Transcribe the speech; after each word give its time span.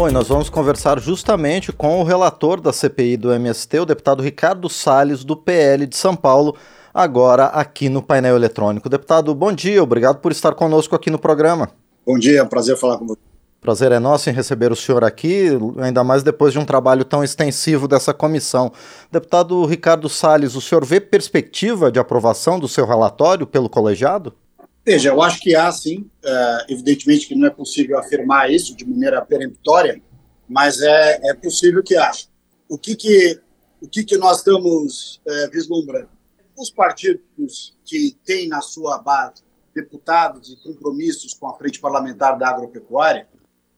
Bom, 0.00 0.08
e 0.08 0.12
nós 0.12 0.28
vamos 0.28 0.48
conversar 0.48 0.98
justamente 0.98 1.74
com 1.74 2.00
o 2.00 2.04
relator 2.04 2.58
da 2.58 2.72
CPI 2.72 3.18
do 3.18 3.34
MST, 3.34 3.80
o 3.80 3.84
deputado 3.84 4.22
Ricardo 4.22 4.66
Salles, 4.66 5.24
do 5.24 5.36
PL 5.36 5.86
de 5.86 5.94
São 5.94 6.16
Paulo, 6.16 6.56
agora 6.94 7.48
aqui 7.48 7.90
no 7.90 8.00
painel 8.00 8.34
eletrônico. 8.34 8.88
Deputado, 8.88 9.34
bom 9.34 9.52
dia, 9.52 9.82
obrigado 9.82 10.16
por 10.20 10.32
estar 10.32 10.54
conosco 10.54 10.96
aqui 10.96 11.10
no 11.10 11.18
programa. 11.18 11.68
Bom 12.06 12.18
dia, 12.18 12.38
é 12.38 12.42
um 12.42 12.48
prazer 12.48 12.78
falar 12.78 12.96
com 12.96 13.08
você. 13.08 13.20
Prazer 13.60 13.92
é 13.92 13.98
nosso 13.98 14.30
em 14.30 14.32
receber 14.32 14.72
o 14.72 14.74
senhor 14.74 15.04
aqui, 15.04 15.48
ainda 15.76 16.02
mais 16.02 16.22
depois 16.22 16.54
de 16.54 16.58
um 16.58 16.64
trabalho 16.64 17.04
tão 17.04 17.22
extensivo 17.22 17.86
dessa 17.86 18.14
comissão. 18.14 18.72
Deputado 19.12 19.66
Ricardo 19.66 20.08
Salles, 20.08 20.54
o 20.54 20.62
senhor 20.62 20.82
vê 20.82 20.98
perspectiva 20.98 21.92
de 21.92 21.98
aprovação 21.98 22.58
do 22.58 22.66
seu 22.66 22.86
relatório 22.86 23.46
pelo 23.46 23.68
colegiado? 23.68 24.32
Veja, 24.90 25.10
eu 25.10 25.22
acho 25.22 25.38
que 25.38 25.54
há 25.54 25.70
sim. 25.70 26.10
É, 26.20 26.66
evidentemente 26.70 27.28
que 27.28 27.36
não 27.36 27.46
é 27.46 27.50
possível 27.50 27.96
afirmar 27.96 28.50
isso 28.50 28.74
de 28.74 28.84
maneira 28.84 29.24
peremptória, 29.24 30.02
mas 30.48 30.80
é, 30.80 31.30
é 31.30 31.32
possível 31.32 31.80
que 31.80 31.96
haja. 31.96 32.26
O 32.68 32.76
que, 32.76 32.96
que, 32.96 33.40
o 33.80 33.86
que, 33.86 34.02
que 34.02 34.18
nós 34.18 34.38
estamos 34.38 35.20
é, 35.24 35.46
vislumbrando? 35.46 36.08
Os 36.58 36.70
partidos 36.70 37.78
que 37.84 38.16
têm 38.24 38.48
na 38.48 38.60
sua 38.60 38.98
base 38.98 39.44
deputados 39.72 40.50
e 40.50 40.56
compromissos 40.56 41.34
com 41.34 41.46
a 41.46 41.56
frente 41.56 41.78
parlamentar 41.78 42.36
da 42.36 42.48
agropecuária, 42.48 43.28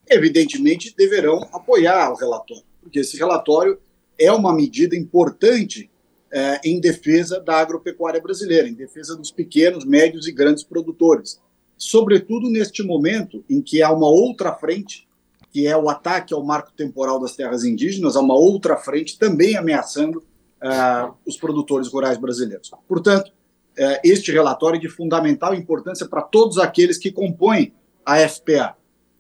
evidentemente 0.09 0.95
deverão 0.96 1.46
apoiar 1.52 2.10
o 2.10 2.16
relatório, 2.16 2.65
porque 2.80 3.01
esse 3.01 3.18
relatório 3.18 3.79
é 4.18 4.32
uma 4.32 4.54
medida 4.54 4.96
importante 4.96 5.90
é, 6.32 6.60
em 6.64 6.80
defesa 6.80 7.38
da 7.38 7.56
agropecuária 7.56 8.20
brasileira, 8.20 8.68
em 8.68 8.74
defesa 8.74 9.14
dos 9.14 9.30
pequenos, 9.30 9.84
médios 9.84 10.27
e 10.27 10.32
grandes 10.32 10.64
produtores. 10.64 11.40
Sobretudo 11.77 12.48
neste 12.48 12.82
momento 12.82 13.45
em 13.50 13.60
que 13.60 13.82
há 13.82 13.92
uma 13.92 14.09
outra 14.09 14.54
frente, 14.54 15.06
que 15.52 15.66
é 15.66 15.76
o 15.76 15.90
ataque 15.90 16.32
ao 16.32 16.42
marco 16.42 16.73
temporal 16.73 17.20
das 17.20 17.37
terras 17.37 17.64
indígenas, 17.64 18.16
há 18.16 18.20
uma 18.20 18.34
outra 18.34 18.76
frente 18.76 19.18
também 19.18 19.56
ameaçando 19.56 20.23
é, 20.62 20.68
os 21.26 21.37
produtores 21.37 21.88
rurais 21.88 22.16
brasileiros. 22.16 22.70
Portanto, 22.88 23.30
é, 23.76 24.01
este 24.02 24.32
relatório 24.32 24.79
é 24.79 24.80
de 24.80 24.88
fundamental 24.88 25.54
importância 25.54 26.07
para 26.07 26.23
todos 26.23 26.59
aqueles 26.59 26.96
que 26.96 27.12
compõem 27.12 27.74
a 28.04 28.26
FPA. 28.26 28.76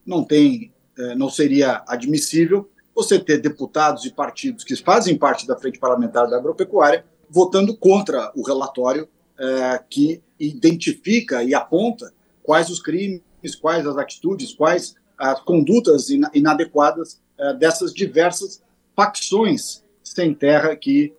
Não 0.06 0.24
tem 0.24 0.72
é, 0.98 1.14
não 1.14 1.30
seria 1.30 1.82
admissível 1.86 2.68
você 2.94 3.18
ter 3.18 3.38
deputados 3.38 4.04
e 4.04 4.12
partidos 4.12 4.64
que 4.64 4.76
fazem 4.76 5.16
parte 5.16 5.46
da 5.46 5.56
frente 5.56 5.78
parlamentar 5.78 6.28
da 6.28 6.36
agropecuária 6.36 7.04
votando 7.28 7.76
contra 7.76 8.30
o 8.36 8.42
relatório 8.42 9.08
é, 9.38 9.82
que 9.88 10.22
identifica 10.38 11.42
e 11.42 11.54
aponta 11.54 12.12
quais 12.42 12.68
os 12.68 12.80
crimes, 12.80 13.22
quais 13.60 13.86
as 13.86 13.96
atitudes, 13.96 14.52
quais 14.52 14.94
as 15.16 15.40
condutas 15.40 16.08
inadequadas 16.10 17.20
é, 17.38 17.54
dessas 17.54 17.94
diversas 17.94 18.62
facções 18.94 19.82
sem 20.02 20.34
terra 20.34 20.76
que 20.76 21.14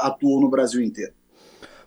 atuam 0.00 0.40
no 0.40 0.48
Brasil 0.48 0.82
inteiro. 0.82 1.12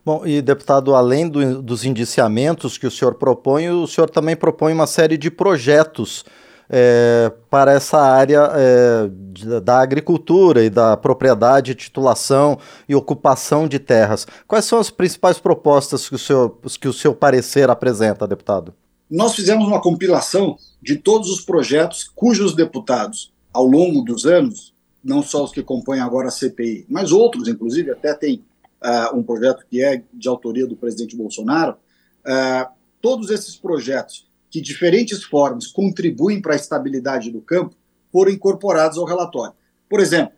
Bom, 0.05 0.25
e 0.25 0.41
deputado, 0.41 0.95
além 0.95 1.27
do, 1.27 1.61
dos 1.61 1.85
indiciamentos 1.85 2.77
que 2.77 2.87
o 2.87 2.91
senhor 2.91 3.15
propõe, 3.15 3.69
o 3.69 3.85
senhor 3.85 4.09
também 4.09 4.35
propõe 4.35 4.73
uma 4.73 4.87
série 4.87 5.17
de 5.17 5.29
projetos 5.29 6.25
é, 6.69 7.31
para 7.49 7.73
essa 7.73 7.99
área 7.99 8.49
é, 8.53 9.59
da 9.59 9.79
agricultura 9.79 10.63
e 10.63 10.69
da 10.69 10.95
propriedade, 10.95 11.73
titulação 11.73 12.59
e 12.87 12.93
ocupação 12.93 13.67
de 13.67 13.79
terras. 13.79 14.27
Quais 14.47 14.65
são 14.65 14.79
as 14.79 14.91
principais 14.91 15.39
propostas 15.39 16.07
que 16.07 16.15
o 16.15 16.19
seu, 16.19 16.49
que 16.79 16.87
o 16.87 16.93
seu 16.93 17.15
parecer 17.15 17.69
apresenta, 17.69 18.27
deputado? 18.27 18.73
Nós 19.09 19.33
fizemos 19.33 19.67
uma 19.67 19.81
compilação 19.81 20.55
de 20.81 20.95
todos 20.95 21.31
os 21.31 21.41
projetos 21.41 22.09
cujos 22.15 22.55
deputados, 22.55 23.33
ao 23.51 23.65
longo 23.65 24.01
dos 24.03 24.27
anos, 24.27 24.75
não 25.03 25.23
só 25.23 25.43
os 25.43 25.51
que 25.51 25.63
compõem 25.63 25.99
agora 25.99 26.27
a 26.27 26.31
CPI, 26.31 26.85
mas 26.87 27.11
outros, 27.11 27.47
inclusive, 27.47 27.89
até 27.89 28.13
tem 28.13 28.43
uh, 28.83 29.17
um 29.17 29.23
projeto 29.23 29.65
que 29.67 29.83
é 29.83 30.03
de 30.13 30.27
autoria 30.27 30.67
do 30.67 30.75
presidente 30.75 31.15
Bolsonaro, 31.15 31.71
uh, 31.71 32.69
todos 33.01 33.31
esses 33.31 33.55
projetos 33.55 34.28
que 34.49 34.61
diferentes 34.61 35.23
formas 35.23 35.67
contribuem 35.67 36.41
para 36.41 36.53
a 36.53 36.55
estabilidade 36.55 37.31
do 37.31 37.41
campo 37.41 37.75
foram 38.11 38.31
incorporados 38.31 38.97
ao 38.97 39.05
relatório. 39.05 39.53
Por 39.87 39.99
exemplo, 39.99 40.33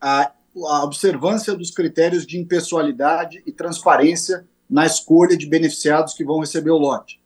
a, 0.00 0.32
a 0.66 0.84
observância 0.84 1.54
dos 1.54 1.70
critérios 1.70 2.26
de 2.26 2.38
impessoalidade 2.38 3.42
e 3.44 3.52
transparência 3.52 4.46
na 4.68 4.86
escolha 4.86 5.36
de 5.36 5.46
beneficiados 5.46 6.14
que 6.14 6.24
vão 6.24 6.40
receber 6.40 6.70
o 6.70 6.78
lote. 6.78 7.20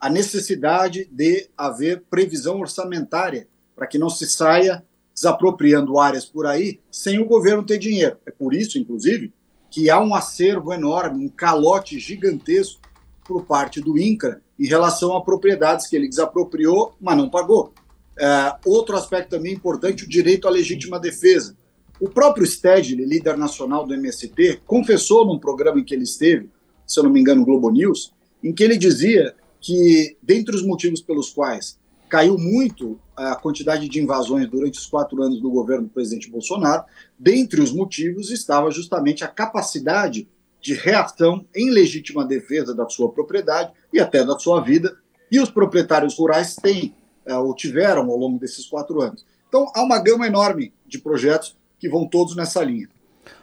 A 0.00 0.08
necessidade 0.08 1.08
de 1.10 1.48
haver 1.56 2.02
previsão 2.08 2.60
orçamentária 2.60 3.48
para 3.74 3.86
que 3.86 3.98
não 3.98 4.08
se 4.08 4.26
saia 4.26 4.84
desapropriando 5.14 5.98
áreas 5.98 6.24
por 6.24 6.46
aí 6.46 6.80
sem 6.90 7.18
o 7.18 7.26
governo 7.26 7.64
ter 7.64 7.78
dinheiro. 7.78 8.16
É 8.26 8.30
por 8.30 8.54
isso, 8.54 8.78
inclusive, 8.78 9.32
que 9.70 9.90
há 9.90 10.00
um 10.00 10.14
acervo 10.14 10.72
enorme, 10.72 11.24
um 11.24 11.28
calote 11.28 11.98
gigantesco 11.98 12.80
por 13.24 13.44
parte 13.44 13.80
do 13.80 13.98
INCRA 13.98 14.40
em 14.58 14.66
relação 14.66 15.16
a 15.16 15.22
propriedades 15.22 15.86
que 15.86 15.96
ele 15.96 16.08
desapropriou, 16.08 16.94
mas 17.00 17.16
não 17.16 17.28
pagou. 17.28 17.72
É, 18.18 18.54
outro 18.64 18.96
aspecto 18.96 19.30
também 19.30 19.52
importante, 19.52 20.04
o 20.04 20.08
direito 20.08 20.46
à 20.46 20.50
legítima 20.50 21.00
defesa. 21.00 21.56
O 22.00 22.08
próprio 22.08 22.46
Stedley, 22.46 23.04
líder 23.04 23.36
nacional 23.36 23.86
do 23.86 23.94
MST, 23.94 24.62
confessou 24.66 25.26
num 25.26 25.38
programa 25.38 25.80
em 25.80 25.84
que 25.84 25.94
ele 25.94 26.04
esteve, 26.04 26.50
se 26.86 26.98
eu 26.98 27.04
não 27.04 27.10
me 27.10 27.20
engano, 27.20 27.44
Globo 27.44 27.70
News, 27.70 28.12
em 28.42 28.52
que 28.52 28.62
ele 28.62 28.76
dizia 28.76 29.34
que, 29.60 30.16
dentre 30.22 30.54
os 30.54 30.64
motivos 30.64 31.00
pelos 31.00 31.30
quais 31.30 31.78
caiu 32.08 32.38
muito 32.38 33.00
a 33.16 33.34
quantidade 33.34 33.88
de 33.88 34.00
invasões 34.00 34.48
durante 34.48 34.78
os 34.78 34.86
quatro 34.86 35.20
anos 35.22 35.40
do 35.40 35.50
governo 35.50 35.84
do 35.84 35.90
presidente 35.90 36.30
Bolsonaro, 36.30 36.84
dentre 37.18 37.60
os 37.60 37.72
motivos 37.72 38.30
estava 38.30 38.70
justamente 38.70 39.24
a 39.24 39.28
capacidade 39.28 40.28
de 40.60 40.74
reação 40.74 41.44
em 41.54 41.70
legítima 41.70 42.24
defesa 42.24 42.74
da 42.74 42.88
sua 42.88 43.10
propriedade 43.10 43.72
e 43.94 44.00
até 44.00 44.24
da 44.24 44.36
sua 44.36 44.60
vida, 44.60 44.96
e 45.30 45.40
os 45.40 45.48
proprietários 45.48 46.18
rurais 46.18 46.56
têm 46.56 46.94
é, 47.24 47.34
ou 47.36 47.54
tiveram 47.54 48.10
ao 48.10 48.16
longo 48.16 48.38
desses 48.38 48.66
quatro 48.66 49.00
anos. 49.00 49.24
Então, 49.48 49.70
há 49.74 49.82
uma 49.82 49.98
gama 49.98 50.26
enorme 50.26 50.74
de 50.84 50.98
projetos 50.98 51.56
que 51.78 51.88
vão 51.88 52.06
todos 52.06 52.34
nessa 52.34 52.62
linha. 52.62 52.88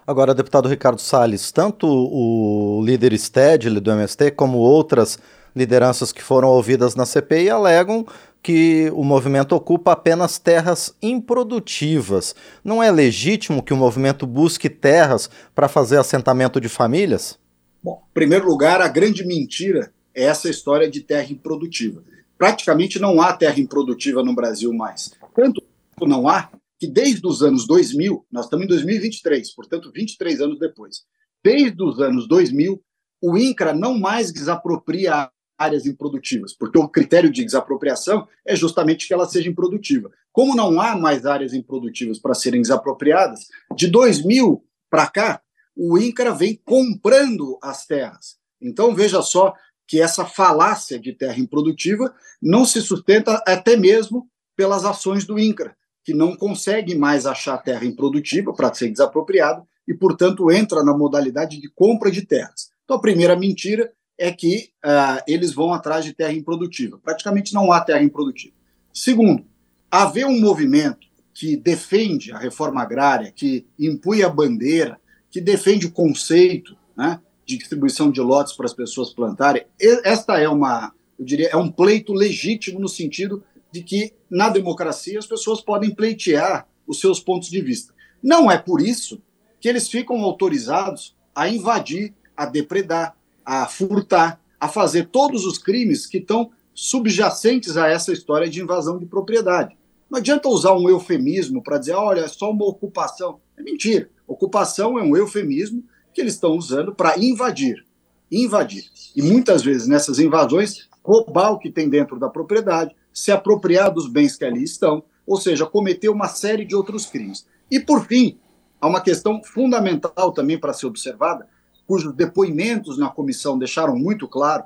Agora, 0.05 0.35
deputado 0.35 0.67
Ricardo 0.67 0.99
Salles, 0.99 1.51
tanto 1.51 1.87
o 1.87 2.83
líder 2.83 3.17
Stedley 3.17 3.79
do 3.79 3.91
MST 3.91 4.31
como 4.31 4.57
outras 4.57 5.17
lideranças 5.55 6.11
que 6.11 6.21
foram 6.21 6.49
ouvidas 6.49 6.95
na 6.95 7.05
CPI 7.05 7.49
alegam 7.49 8.05
que 8.43 8.91
o 8.93 9.03
movimento 9.03 9.55
ocupa 9.55 9.93
apenas 9.93 10.37
terras 10.37 10.95
improdutivas. 11.01 12.35
Não 12.63 12.81
é 12.81 12.91
legítimo 12.91 13.63
que 13.63 13.73
o 13.73 13.77
movimento 13.77 14.27
busque 14.27 14.69
terras 14.69 15.29
para 15.55 15.67
fazer 15.67 15.97
assentamento 15.97 16.59
de 16.59 16.67
famílias? 16.67 17.39
Bom, 17.83 18.03
em 18.09 18.13
primeiro 18.13 18.45
lugar, 18.45 18.81
a 18.81 18.87
grande 18.87 19.25
mentira 19.25 19.91
é 20.13 20.23
essa 20.23 20.49
história 20.49 20.89
de 20.89 21.01
terra 21.01 21.31
improdutiva. 21.31 22.03
Praticamente 22.37 22.99
não 22.99 23.21
há 23.21 23.33
terra 23.33 23.59
improdutiva 23.59 24.23
no 24.23 24.33
Brasil 24.33 24.73
mais. 24.73 25.11
Tanto 25.35 25.63
não 26.01 26.27
há 26.27 26.49
que 26.79 26.87
desde 26.87 27.25
os 27.27 27.43
anos 27.43 27.67
2000, 27.67 28.25
nós 28.31 28.45
estamos 28.45 28.65
em 28.65 28.69
2023, 28.69 29.53
portanto 29.53 29.91
23 29.93 30.41
anos 30.41 30.59
depois, 30.59 31.03
desde 31.43 31.83
os 31.83 31.99
anos 31.99 32.27
2000, 32.27 32.81
o 33.21 33.37
INCRA 33.37 33.73
não 33.73 33.99
mais 33.99 34.31
desapropria 34.31 35.29
áreas 35.55 35.85
improdutivas, 35.85 36.53
porque 36.53 36.79
o 36.79 36.89
critério 36.89 37.31
de 37.31 37.45
desapropriação 37.45 38.27
é 38.43 38.55
justamente 38.55 39.07
que 39.07 39.13
ela 39.13 39.27
seja 39.27 39.47
improdutiva. 39.47 40.09
Como 40.31 40.55
não 40.55 40.81
há 40.81 40.95
mais 40.95 41.25
áreas 41.25 41.53
improdutivas 41.53 42.17
para 42.17 42.33
serem 42.33 42.63
desapropriadas, 42.63 43.47
de 43.75 43.87
2000 43.87 44.63
para 44.89 45.05
cá, 45.05 45.41
o 45.75 45.97
INCRA 45.97 46.33
vem 46.33 46.59
comprando 46.65 47.59
as 47.61 47.85
terras. 47.85 48.37
Então, 48.59 48.95
veja 48.95 49.21
só 49.21 49.53
que 49.91 49.99
essa 49.99 50.23
falácia 50.23 50.97
de 50.97 51.11
terra 51.11 51.37
improdutiva 51.37 52.15
não 52.41 52.63
se 52.63 52.79
sustenta 52.79 53.43
até 53.45 53.75
mesmo 53.75 54.25
pelas 54.55 54.85
ações 54.85 55.25
do 55.25 55.37
INCRA, 55.37 55.75
que 56.05 56.13
não 56.13 56.33
consegue 56.33 56.95
mais 56.95 57.25
achar 57.25 57.57
terra 57.57 57.83
improdutiva 57.83 58.53
para 58.53 58.73
ser 58.73 58.89
desapropriado 58.89 59.67
e, 59.85 59.93
portanto, 59.93 60.49
entra 60.49 60.81
na 60.81 60.97
modalidade 60.97 61.59
de 61.59 61.69
compra 61.69 62.09
de 62.09 62.21
terras. 62.21 62.71
Então, 62.85 62.95
a 62.95 63.01
primeira 63.01 63.35
mentira 63.35 63.91
é 64.17 64.31
que 64.31 64.69
uh, 64.85 65.21
eles 65.27 65.51
vão 65.51 65.73
atrás 65.73 66.05
de 66.05 66.13
terra 66.13 66.31
improdutiva. 66.31 66.97
Praticamente 66.97 67.53
não 67.53 67.69
há 67.69 67.81
terra 67.81 68.01
improdutiva. 68.01 68.55
Segundo, 68.93 69.43
haver 69.91 70.25
um 70.25 70.39
movimento 70.39 71.05
que 71.33 71.57
defende 71.57 72.31
a 72.31 72.37
reforma 72.37 72.81
agrária, 72.81 73.29
que 73.29 73.67
impõe 73.77 74.23
a 74.23 74.29
bandeira, 74.29 74.97
que 75.29 75.41
defende 75.41 75.85
o 75.85 75.91
conceito 75.91 76.77
né, 76.95 77.19
de 77.51 77.57
distribuição 77.57 78.09
de 78.09 78.21
lotes 78.21 78.53
para 78.53 78.65
as 78.65 78.73
pessoas 78.73 79.13
plantarem, 79.13 79.65
esta 79.79 80.39
é 80.39 80.47
uma, 80.47 80.93
eu 81.19 81.25
diria, 81.25 81.49
é 81.49 81.57
um 81.57 81.69
pleito 81.69 82.13
legítimo 82.13 82.79
no 82.79 82.87
sentido 82.87 83.43
de 83.71 83.83
que 83.83 84.13
na 84.29 84.49
democracia 84.49 85.19
as 85.19 85.25
pessoas 85.25 85.61
podem 85.61 85.93
pleitear 85.93 86.67
os 86.87 86.99
seus 86.99 87.19
pontos 87.19 87.49
de 87.49 87.61
vista. 87.61 87.93
Não 88.23 88.49
é 88.51 88.57
por 88.57 88.81
isso 88.81 89.21
que 89.59 89.67
eles 89.67 89.89
ficam 89.89 90.21
autorizados 90.21 91.15
a 91.35 91.47
invadir, 91.49 92.13
a 92.35 92.45
depredar, 92.45 93.15
a 93.45 93.67
furtar, 93.67 94.39
a 94.59 94.67
fazer 94.67 95.07
todos 95.07 95.45
os 95.45 95.57
crimes 95.57 96.05
que 96.05 96.17
estão 96.17 96.51
subjacentes 96.73 97.75
a 97.77 97.87
essa 97.87 98.13
história 98.13 98.49
de 98.49 98.61
invasão 98.61 98.97
de 98.97 99.05
propriedade. 99.05 99.77
Não 100.09 100.19
adianta 100.19 100.49
usar 100.49 100.73
um 100.73 100.89
eufemismo 100.89 101.61
para 101.63 101.77
dizer, 101.77 101.93
olha, 101.93 102.21
é 102.21 102.27
só 102.27 102.51
uma 102.51 102.65
ocupação. 102.65 103.39
É 103.57 103.61
mentira. 103.61 104.09
Ocupação 104.27 104.97
é 104.99 105.03
um 105.03 105.15
eufemismo 105.15 105.83
que 106.13 106.21
eles 106.21 106.33
estão 106.33 106.51
usando 106.51 106.93
para 106.93 107.17
invadir. 107.17 107.85
Invadir. 108.31 108.85
E 109.15 109.21
muitas 109.21 109.61
vezes 109.63 109.87
nessas 109.87 110.19
invasões, 110.19 110.89
roubar 111.03 111.51
o 111.51 111.59
que 111.59 111.71
tem 111.71 111.89
dentro 111.89 112.19
da 112.19 112.29
propriedade, 112.29 112.95
se 113.13 113.31
apropriar 113.31 113.91
dos 113.91 114.07
bens 114.07 114.37
que 114.37 114.45
ali 114.45 114.63
estão, 114.63 115.03
ou 115.25 115.39
seja, 115.39 115.65
cometer 115.65 116.09
uma 116.09 116.27
série 116.27 116.65
de 116.65 116.75
outros 116.75 117.05
crimes. 117.05 117.45
E, 117.69 117.79
por 117.79 118.05
fim, 118.05 118.37
há 118.79 118.87
uma 118.87 119.01
questão 119.01 119.41
fundamental 119.43 120.31
também 120.31 120.57
para 120.57 120.73
ser 120.73 120.87
observada, 120.87 121.47
cujos 121.87 122.13
depoimentos 122.13 122.97
na 122.97 123.09
comissão 123.09 123.57
deixaram 123.57 123.95
muito 123.95 124.27
claro 124.27 124.63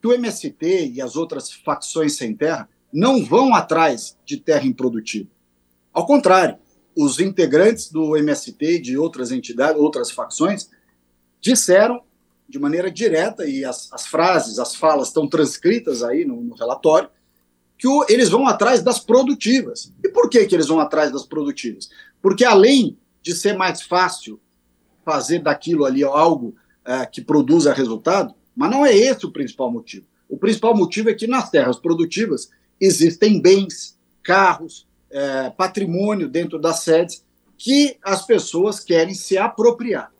que 0.00 0.08
o 0.08 0.12
MST 0.12 0.92
e 0.92 1.00
as 1.00 1.16
outras 1.16 1.52
facções 1.52 2.16
sem 2.16 2.34
terra 2.34 2.68
não 2.92 3.24
vão 3.24 3.54
atrás 3.54 4.16
de 4.24 4.36
terra 4.36 4.66
improdutiva. 4.66 5.28
Ao 5.92 6.06
contrário, 6.06 6.56
os 7.00 7.20
integrantes 7.20 7.92
do 7.92 8.16
MST 8.16 8.56
e 8.60 8.82
de 8.82 8.98
outras 8.98 9.30
entidades, 9.30 9.80
outras 9.80 10.10
facções, 10.10 10.68
disseram 11.40 12.02
de 12.48 12.58
maneira 12.58 12.90
direta, 12.90 13.46
e 13.46 13.64
as, 13.64 13.92
as 13.92 14.04
frases, 14.04 14.58
as 14.58 14.74
falas 14.74 15.08
estão 15.08 15.28
transcritas 15.28 16.02
aí 16.02 16.24
no, 16.24 16.42
no 16.42 16.56
relatório, 16.56 17.08
que 17.76 17.86
o, 17.86 18.04
eles 18.08 18.30
vão 18.30 18.48
atrás 18.48 18.82
das 18.82 18.98
produtivas. 18.98 19.92
E 20.02 20.08
por 20.08 20.28
que, 20.28 20.44
que 20.46 20.56
eles 20.56 20.66
vão 20.66 20.80
atrás 20.80 21.12
das 21.12 21.24
produtivas? 21.24 21.88
Porque 22.20 22.44
além 22.44 22.98
de 23.22 23.32
ser 23.32 23.56
mais 23.56 23.82
fácil 23.82 24.40
fazer 25.04 25.38
daquilo 25.38 25.84
ali 25.84 26.02
algo 26.02 26.56
é, 26.84 27.06
que 27.06 27.20
produza 27.20 27.72
resultado, 27.72 28.34
mas 28.56 28.70
não 28.72 28.84
é 28.84 28.92
esse 28.92 29.24
o 29.24 29.30
principal 29.30 29.70
motivo. 29.70 30.04
O 30.28 30.36
principal 30.36 30.76
motivo 30.76 31.10
é 31.10 31.14
que 31.14 31.28
nas 31.28 31.48
terras 31.48 31.78
produtivas 31.78 32.50
existem 32.80 33.40
bens, 33.40 33.96
carros, 34.20 34.87
é, 35.10 35.50
patrimônio 35.50 36.28
dentro 36.28 36.58
das 36.58 36.80
sedes 36.80 37.24
que 37.56 37.96
as 38.02 38.24
pessoas 38.24 38.80
querem 38.80 39.14
se 39.14 39.36
apropriar. 39.36 40.12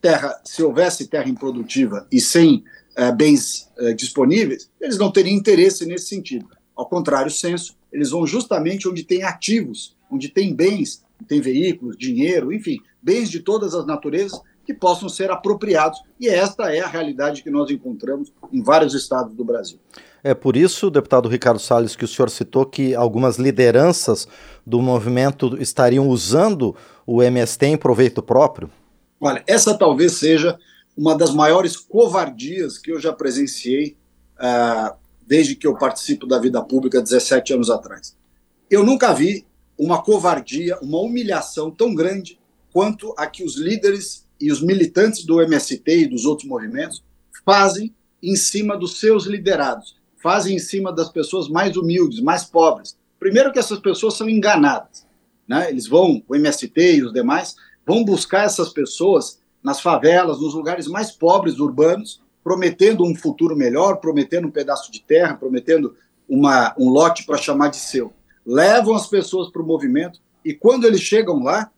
Terra, 0.00 0.40
se 0.44 0.62
houvesse 0.62 1.08
terra 1.08 1.28
improdutiva 1.28 2.06
e 2.10 2.20
sem 2.20 2.64
é, 2.96 3.12
bens 3.12 3.68
é, 3.78 3.92
disponíveis, 3.92 4.70
eles 4.80 4.96
não 4.96 5.10
teriam 5.10 5.36
interesse 5.36 5.84
nesse 5.84 6.06
sentido. 6.06 6.48
Ao 6.74 6.86
contrário, 6.86 7.30
senso, 7.30 7.76
eles 7.92 8.10
vão 8.10 8.26
justamente 8.26 8.88
onde 8.88 9.02
tem 9.02 9.22
ativos, 9.22 9.96
onde 10.10 10.28
tem 10.28 10.54
bens, 10.54 11.04
tem 11.26 11.40
veículos, 11.40 11.96
dinheiro, 11.96 12.52
enfim, 12.52 12.78
bens 13.02 13.28
de 13.30 13.40
todas 13.40 13.74
as 13.74 13.86
naturezas 13.86 14.40
que 14.64 14.74
possam 14.74 15.08
ser 15.08 15.30
apropriados. 15.30 16.00
E 16.20 16.28
esta 16.28 16.74
é 16.74 16.80
a 16.80 16.86
realidade 16.86 17.42
que 17.42 17.50
nós 17.50 17.70
encontramos 17.70 18.32
em 18.52 18.62
vários 18.62 18.94
estados 18.94 19.34
do 19.34 19.44
Brasil. 19.44 19.78
É 20.28 20.34
por 20.34 20.58
isso, 20.58 20.90
deputado 20.90 21.26
Ricardo 21.26 21.58
Salles, 21.58 21.96
que 21.96 22.04
o 22.04 22.06
senhor 22.06 22.28
citou 22.28 22.66
que 22.66 22.94
algumas 22.94 23.38
lideranças 23.38 24.28
do 24.66 24.78
movimento 24.82 25.56
estariam 25.58 26.06
usando 26.06 26.76
o 27.06 27.22
MST 27.22 27.64
em 27.64 27.78
proveito 27.78 28.22
próprio? 28.22 28.70
Olha, 29.18 29.42
essa 29.46 29.72
talvez 29.72 30.18
seja 30.18 30.58
uma 30.94 31.16
das 31.16 31.32
maiores 31.32 31.78
covardias 31.78 32.76
que 32.76 32.92
eu 32.92 33.00
já 33.00 33.10
presenciei 33.10 33.96
uh, 34.38 34.94
desde 35.26 35.56
que 35.56 35.66
eu 35.66 35.78
participo 35.78 36.26
da 36.26 36.38
vida 36.38 36.62
pública 36.62 37.00
17 37.00 37.54
anos 37.54 37.70
atrás. 37.70 38.14
Eu 38.70 38.84
nunca 38.84 39.14
vi 39.14 39.46
uma 39.78 40.02
covardia, 40.02 40.76
uma 40.82 41.00
humilhação 41.00 41.70
tão 41.70 41.94
grande 41.94 42.38
quanto 42.70 43.14
a 43.16 43.26
que 43.26 43.42
os 43.42 43.56
líderes 43.56 44.26
e 44.38 44.52
os 44.52 44.60
militantes 44.60 45.24
do 45.24 45.40
MST 45.40 45.82
e 45.86 46.06
dos 46.06 46.26
outros 46.26 46.46
movimentos 46.46 47.02
fazem 47.46 47.94
em 48.22 48.36
cima 48.36 48.76
dos 48.76 49.00
seus 49.00 49.24
liderados, 49.24 49.97
fazem 50.20 50.56
em 50.56 50.58
cima 50.58 50.92
das 50.92 51.08
pessoas 51.08 51.48
mais 51.48 51.76
humildes, 51.76 52.20
mais 52.20 52.44
pobres. 52.44 52.96
Primeiro 53.18 53.52
que 53.52 53.58
essas 53.58 53.78
pessoas 53.78 54.14
são 54.14 54.28
enganadas, 54.28 55.06
né? 55.46 55.70
Eles 55.70 55.86
vão, 55.86 56.22
o 56.28 56.36
MST 56.36 56.96
e 56.96 57.02
os 57.02 57.12
demais, 57.12 57.56
vão 57.86 58.04
buscar 58.04 58.44
essas 58.44 58.68
pessoas 58.68 59.40
nas 59.62 59.80
favelas, 59.80 60.40
nos 60.40 60.54
lugares 60.54 60.86
mais 60.86 61.10
pobres 61.10 61.58
urbanos, 61.58 62.22
prometendo 62.44 63.04
um 63.04 63.14
futuro 63.14 63.56
melhor, 63.56 63.96
prometendo 63.96 64.46
um 64.46 64.50
pedaço 64.50 64.90
de 64.92 65.00
terra, 65.02 65.34
prometendo 65.34 65.96
uma, 66.28 66.74
um 66.78 66.88
lote 66.90 67.24
para 67.24 67.36
chamar 67.36 67.68
de 67.68 67.76
seu. 67.76 68.12
Levam 68.46 68.94
as 68.94 69.06
pessoas 69.06 69.50
para 69.50 69.62
o 69.62 69.66
movimento 69.66 70.20
e 70.44 70.54
quando 70.54 70.86
eles 70.86 71.00
chegam 71.00 71.42
lá, 71.42 71.70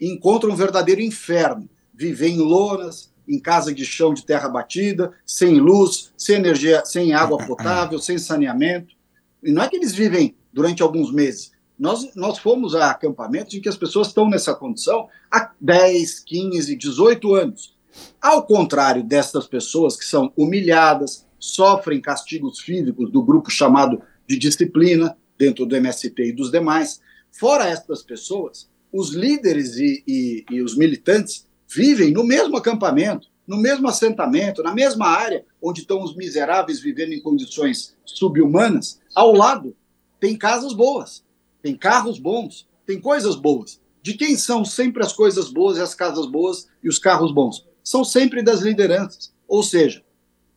encontram 0.00 0.52
um 0.52 0.56
verdadeiro 0.56 1.00
inferno. 1.00 1.68
Viver 1.94 2.28
em 2.28 2.38
lonas, 2.38 3.12
em 3.28 3.38
casa 3.38 3.72
de 3.72 3.84
chão 3.84 4.14
de 4.14 4.24
terra 4.24 4.48
batida, 4.48 5.12
sem 5.26 5.60
luz, 5.60 6.12
sem 6.16 6.36
energia, 6.36 6.84
sem 6.84 7.12
água 7.12 7.38
potável, 7.46 7.98
sem 7.98 8.18
saneamento. 8.18 8.94
E 9.42 9.52
não 9.52 9.62
é 9.62 9.68
que 9.68 9.76
eles 9.76 9.94
vivem 9.94 10.34
durante 10.52 10.82
alguns 10.82 11.12
meses. 11.12 11.52
Nós, 11.78 12.14
nós 12.16 12.38
fomos 12.38 12.74
a 12.74 12.90
acampamentos 12.90 13.54
em 13.54 13.60
que 13.60 13.68
as 13.68 13.76
pessoas 13.76 14.08
estão 14.08 14.28
nessa 14.28 14.54
condição 14.54 15.08
há 15.30 15.52
10, 15.60 16.20
15, 16.20 16.74
18 16.74 17.34
anos. 17.34 17.76
Ao 18.20 18.44
contrário 18.44 19.02
destas 19.02 19.46
pessoas 19.46 19.96
que 19.96 20.04
são 20.04 20.32
humilhadas, 20.36 21.26
sofrem 21.38 22.00
castigos 22.00 22.60
físicos 22.60 23.10
do 23.10 23.22
grupo 23.22 23.50
chamado 23.50 24.02
de 24.26 24.36
disciplina, 24.36 25.16
dentro 25.38 25.64
do 25.64 25.76
MST 25.76 26.20
e 26.20 26.32
dos 26.32 26.50
demais, 26.50 27.00
fora 27.30 27.68
estas 27.68 28.02
pessoas, 28.02 28.68
os 28.92 29.10
líderes 29.10 29.76
e, 29.76 30.02
e, 30.06 30.44
e 30.50 30.62
os 30.62 30.76
militantes 30.76 31.46
vivem 31.68 32.12
no 32.12 32.24
mesmo 32.24 32.56
acampamento, 32.56 33.28
no 33.46 33.56
mesmo 33.56 33.88
assentamento, 33.88 34.62
na 34.62 34.74
mesma 34.74 35.06
área 35.06 35.44
onde 35.60 35.80
estão 35.80 36.02
os 36.02 36.14
miseráveis 36.14 36.80
vivendo 36.80 37.12
em 37.12 37.20
condições 37.20 37.96
subhumanas, 38.04 39.00
ao 39.14 39.32
lado 39.32 39.76
tem 40.20 40.36
casas 40.36 40.72
boas, 40.72 41.24
tem 41.62 41.76
carros 41.76 42.18
bons, 42.18 42.68
tem 42.86 43.00
coisas 43.00 43.36
boas. 43.36 43.80
De 44.02 44.14
quem 44.14 44.36
são 44.36 44.64
sempre 44.64 45.02
as 45.02 45.12
coisas 45.12 45.50
boas 45.50 45.76
e 45.76 45.80
as 45.80 45.94
casas 45.94 46.26
boas 46.26 46.68
e 46.82 46.88
os 46.88 46.98
carros 46.98 47.32
bons? 47.32 47.66
São 47.82 48.04
sempre 48.04 48.42
das 48.42 48.60
lideranças. 48.60 49.32
Ou 49.46 49.62
seja, 49.62 50.02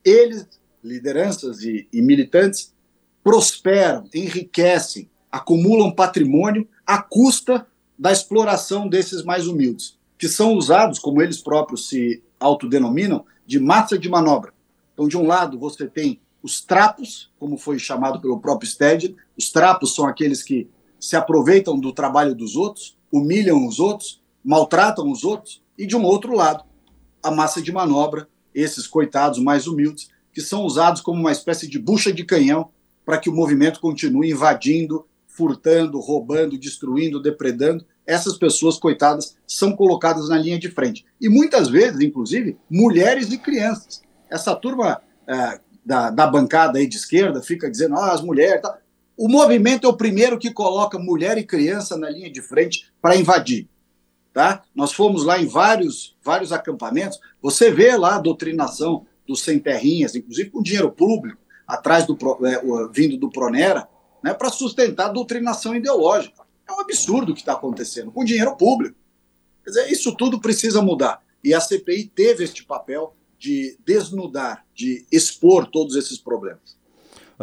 eles, 0.04 0.48
lideranças 0.84 1.62
e, 1.62 1.88
e 1.92 2.02
militantes, 2.02 2.74
prosperam, 3.24 4.06
enriquecem, 4.14 5.10
acumulam 5.32 5.92
patrimônio 5.92 6.68
à 6.86 7.02
custa 7.02 7.68
da 7.98 8.12
exploração 8.12 8.88
desses 8.88 9.24
mais 9.24 9.48
humildes, 9.48 9.98
que 10.22 10.30
são 10.30 10.54
usados, 10.54 11.00
como 11.00 11.20
eles 11.20 11.42
próprios 11.42 11.90
se 11.90 12.22
autodenominam, 12.40 13.26
de 13.44 13.60
massa 13.60 13.98
de 13.98 14.08
manobra. 14.08 14.54
Então, 14.94 15.08
de 15.08 15.18
um 15.18 15.26
lado, 15.26 15.58
você 15.58 15.88
tem 15.88 16.22
os 16.44 16.62
trapos, 16.62 17.32
como 17.40 17.58
foi 17.58 17.80
chamado 17.80 18.22
pelo 18.22 18.40
próprio 18.40 18.70
Stedin, 18.70 19.16
os 19.36 19.50
trapos 19.50 19.96
são 19.96 20.06
aqueles 20.06 20.44
que 20.44 20.70
se 21.00 21.16
aproveitam 21.16 21.80
do 21.80 21.92
trabalho 21.92 22.36
dos 22.36 22.56
outros, 22.56 22.96
humilham 23.12 23.66
os 23.66 23.80
outros, 23.80 24.22
maltratam 24.44 25.10
os 25.10 25.24
outros, 25.24 25.60
e 25.76 25.88
de 25.88 25.98
um 25.98 26.04
outro 26.04 26.36
lado, 26.36 26.66
a 27.24 27.32
massa 27.32 27.60
de 27.60 27.72
manobra, 27.72 28.30
esses 28.54 28.86
coitados 28.86 29.40
mais 29.40 29.66
humildes, 29.66 30.12
que 30.32 30.40
são 30.40 30.62
usados 30.62 31.02
como 31.02 31.20
uma 31.20 31.32
espécie 31.32 31.68
de 31.68 31.80
bucha 31.80 32.14
de 32.14 32.24
canhão 32.24 32.70
para 33.04 33.18
que 33.18 33.28
o 33.28 33.34
movimento 33.34 33.80
continue 33.80 34.30
invadindo, 34.30 35.04
furtando, 35.26 36.00
roubando, 36.00 36.60
destruindo, 36.60 37.20
depredando. 37.20 37.84
Essas 38.12 38.38
pessoas, 38.38 38.78
coitadas, 38.78 39.38
são 39.48 39.74
colocadas 39.74 40.28
na 40.28 40.38
linha 40.38 40.60
de 40.60 40.70
frente. 40.70 41.06
E 41.20 41.30
muitas 41.30 41.70
vezes, 41.70 42.02
inclusive, 42.02 42.58
mulheres 42.70 43.32
e 43.32 43.38
crianças. 43.38 44.02
Essa 44.30 44.54
turma 44.54 45.02
é, 45.26 45.62
da, 45.86 46.10
da 46.10 46.28
bancada 46.28 46.78
aí 46.78 46.86
de 46.88 46.98
esquerda 46.98 47.42
fica 47.42 47.72
dizendo, 47.72 47.96
ah, 47.96 48.12
as 48.12 48.22
mulheres. 48.22 48.62
Tá. 48.62 48.78
O 49.16 49.30
movimento 49.30 49.88
é 49.88 49.90
o 49.90 49.96
primeiro 49.96 50.38
que 50.38 50.52
coloca 50.52 51.00
mulher 51.00 51.38
e 51.38 51.46
criança 51.46 51.98
na 51.98 52.10
linha 52.10 52.30
de 52.30 52.42
frente 52.42 52.92
para 53.02 53.16
invadir. 53.16 53.70
Tá? 54.34 54.62
Nós 54.76 54.92
fomos 54.92 55.24
lá 55.24 55.40
em 55.40 55.46
vários, 55.46 56.18
vários 56.22 56.52
acampamentos, 56.52 57.18
você 57.42 57.72
vê 57.72 57.96
lá 57.96 58.16
a 58.16 58.22
doutrinação 58.22 59.06
dos 59.26 59.42
sem 59.42 59.58
terrinhas, 59.58 60.16
inclusive 60.16 60.50
com 60.50 60.62
dinheiro 60.62 60.92
público, 60.92 61.40
atrás 61.66 62.06
do 62.06 62.18
é, 62.46 62.62
vindo 62.92 63.16
do 63.16 63.30
Pronera, 63.30 63.88
né, 64.22 64.34
para 64.34 64.50
sustentar 64.50 65.06
a 65.06 65.14
doutrinação 65.14 65.74
ideológica. 65.74 66.42
É 66.72 66.74
um 66.74 66.80
absurdo 66.80 67.32
o 67.32 67.36
que 67.36 67.42
está 67.42 67.54
acontecendo, 67.54 68.12
com 68.12 68.24
dinheiro 68.24 68.56
público. 68.56 68.96
Quer 69.64 69.72
dizer, 69.72 69.92
isso 69.92 70.16
tudo 70.16 70.40
precisa 70.40 70.82
mudar. 70.82 71.22
E 71.44 71.54
a 71.54 71.60
CPI 71.60 72.06
teve 72.16 72.44
este 72.44 72.64
papel 72.64 73.14
de 73.38 73.78
desnudar, 73.86 74.64
de 74.74 75.06
expor 75.12 75.68
todos 75.68 75.96
esses 75.96 76.18
problemas. 76.18 76.80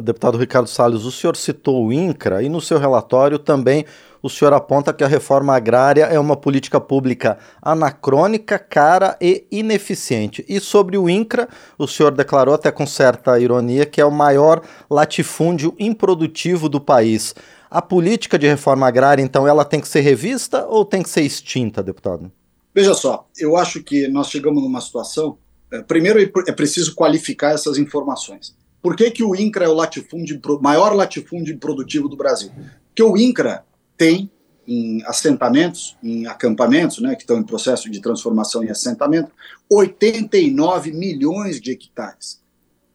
Deputado 0.00 0.38
Ricardo 0.38 0.68
Salles, 0.68 1.02
o 1.02 1.10
senhor 1.10 1.36
citou 1.36 1.86
o 1.86 1.92
INCRA 1.92 2.42
e 2.42 2.48
no 2.48 2.60
seu 2.60 2.78
relatório 2.78 3.36
também 3.36 3.84
o 4.22 4.28
senhor 4.28 4.52
aponta 4.52 4.92
que 4.92 5.02
a 5.02 5.08
reforma 5.08 5.54
agrária 5.54 6.04
é 6.04 6.18
uma 6.18 6.36
política 6.36 6.80
pública 6.80 7.38
anacrônica, 7.60 8.58
cara 8.58 9.16
e 9.20 9.44
ineficiente. 9.50 10.44
E 10.48 10.60
sobre 10.60 10.96
o 10.96 11.08
INCRA, 11.08 11.48
o 11.76 11.86
senhor 11.86 12.12
declarou 12.12 12.54
até 12.54 12.70
com 12.70 12.86
certa 12.86 13.38
ironia 13.38 13.86
que 13.86 14.00
é 14.00 14.04
o 14.04 14.10
maior 14.10 14.62
latifúndio 14.88 15.74
improdutivo 15.78 16.68
do 16.68 16.80
país. 16.80 17.34
A 17.70 17.82
política 17.82 18.38
de 18.38 18.46
reforma 18.46 18.86
agrária, 18.86 19.22
então, 19.22 19.46
ela 19.46 19.64
tem 19.64 19.80
que 19.80 19.88
ser 19.88 20.00
revista 20.00 20.66
ou 20.66 20.84
tem 20.84 21.02
que 21.02 21.10
ser 21.10 21.22
extinta, 21.22 21.82
deputado? 21.82 22.32
Veja 22.74 22.94
só, 22.94 23.26
eu 23.36 23.56
acho 23.56 23.82
que 23.82 24.08
nós 24.08 24.28
chegamos 24.28 24.62
numa 24.62 24.80
situação. 24.80 25.36
É, 25.70 25.82
primeiro, 25.82 26.18
é 26.20 26.52
preciso 26.52 26.94
qualificar 26.94 27.52
essas 27.52 27.76
informações. 27.76 28.56
Por 28.80 28.96
que, 28.96 29.10
que 29.10 29.24
o 29.24 29.34
INCRA 29.34 29.64
é 29.66 29.68
o 29.68 29.74
latifúndio, 29.74 30.40
maior 30.60 30.94
latifúndio 30.94 31.54
improdutivo 31.54 32.08
do 32.08 32.16
Brasil? 32.16 32.50
Porque 32.88 33.02
o 33.02 33.16
INCRA 33.16 33.64
tem 33.96 34.30
em 34.66 35.02
assentamentos, 35.06 35.96
em 36.02 36.26
acampamentos, 36.26 37.00
né, 37.00 37.14
que 37.14 37.22
estão 37.22 37.38
em 37.38 37.42
processo 37.42 37.90
de 37.90 38.00
transformação 38.00 38.62
em 38.62 38.70
assentamento, 38.70 39.32
89 39.68 40.92
milhões 40.92 41.58
de 41.60 41.72
hectares. 41.72 42.40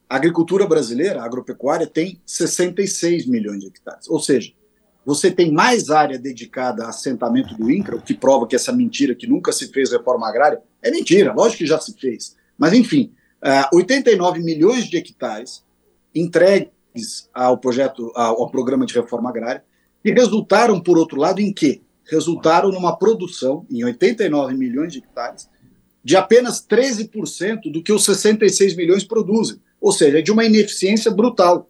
A 0.07 0.15
agricultura 0.15 0.67
brasileira, 0.67 1.21
a 1.21 1.25
agropecuária, 1.25 1.87
tem 1.87 2.21
66 2.25 3.25
milhões 3.25 3.59
de 3.59 3.67
hectares. 3.67 4.07
Ou 4.07 4.19
seja, 4.19 4.53
você 5.05 5.29
tem 5.29 5.51
mais 5.51 5.89
área 5.89 6.17
dedicada 6.17 6.85
a 6.85 6.89
assentamento 6.89 7.55
do 7.55 7.69
INCRA, 7.69 7.97
o 7.97 8.01
que 8.01 8.13
prova 8.13 8.47
que 8.47 8.55
essa 8.55 8.71
mentira 8.71 9.13
que 9.13 9.27
nunca 9.27 9.51
se 9.51 9.67
fez 9.67 9.91
reforma 9.91 10.27
agrária 10.27 10.61
é 10.81 10.89
mentira, 10.89 11.33
lógico 11.33 11.59
que 11.59 11.65
já 11.65 11.79
se 11.79 11.93
fez. 11.93 12.35
Mas, 12.57 12.73
enfim, 12.73 13.11
uh, 13.43 13.47
é, 13.47 13.69
89 13.73 14.39
milhões 14.41 14.85
de 14.85 14.97
hectares 14.97 15.63
entregues 16.15 17.29
ao 17.33 17.57
projeto, 17.57 18.11
ao, 18.15 18.41
ao 18.41 18.49
programa 18.49 18.85
de 18.85 18.93
reforma 18.93 19.29
agrária, 19.29 19.63
e 20.03 20.11
resultaram, 20.11 20.79
por 20.79 20.97
outro 20.97 21.19
lado, 21.19 21.39
em 21.41 21.53
quê? 21.53 21.81
Resultaram 22.05 22.71
numa 22.71 22.97
produção, 22.97 23.65
em 23.69 23.83
89 23.83 24.53
milhões 24.55 24.91
de 24.91 24.99
hectares, 24.99 25.49
de 26.03 26.15
apenas 26.17 26.65
13% 26.65 27.71
do 27.71 27.81
que 27.81 27.93
os 27.93 28.03
66 28.03 28.75
milhões 28.75 29.03
produzem, 29.03 29.59
ou 29.79 29.91
seja, 29.91 30.21
de 30.21 30.31
uma 30.31 30.45
ineficiência 30.45 31.09
brutal. 31.09 31.69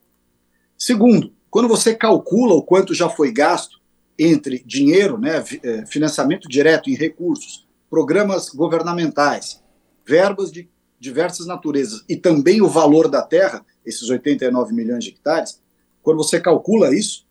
Segundo, 0.77 1.32
quando 1.53 1.67
você 1.67 1.93
calcula 1.93 2.55
o 2.55 2.63
quanto 2.63 2.95
já 2.95 3.07
foi 3.07 3.31
gasto 3.31 3.79
entre 4.17 4.63
dinheiro, 4.65 5.19
né, 5.19 5.43
é, 5.61 5.85
financiamento 5.85 6.49
direto 6.49 6.89
em 6.89 6.95
recursos, 6.95 7.67
programas 7.91 8.49
governamentais, 8.49 9.61
verbas 10.03 10.51
de 10.51 10.67
diversas 10.99 11.45
naturezas 11.45 12.03
e 12.09 12.15
também 12.15 12.59
o 12.59 12.67
valor 12.67 13.07
da 13.07 13.21
terra, 13.21 13.63
esses 13.85 14.09
89 14.09 14.73
milhões 14.73 15.03
de 15.03 15.11
hectares, 15.11 15.61
quando 16.01 16.17
você 16.17 16.41
calcula 16.41 16.91
isso, 16.91 17.23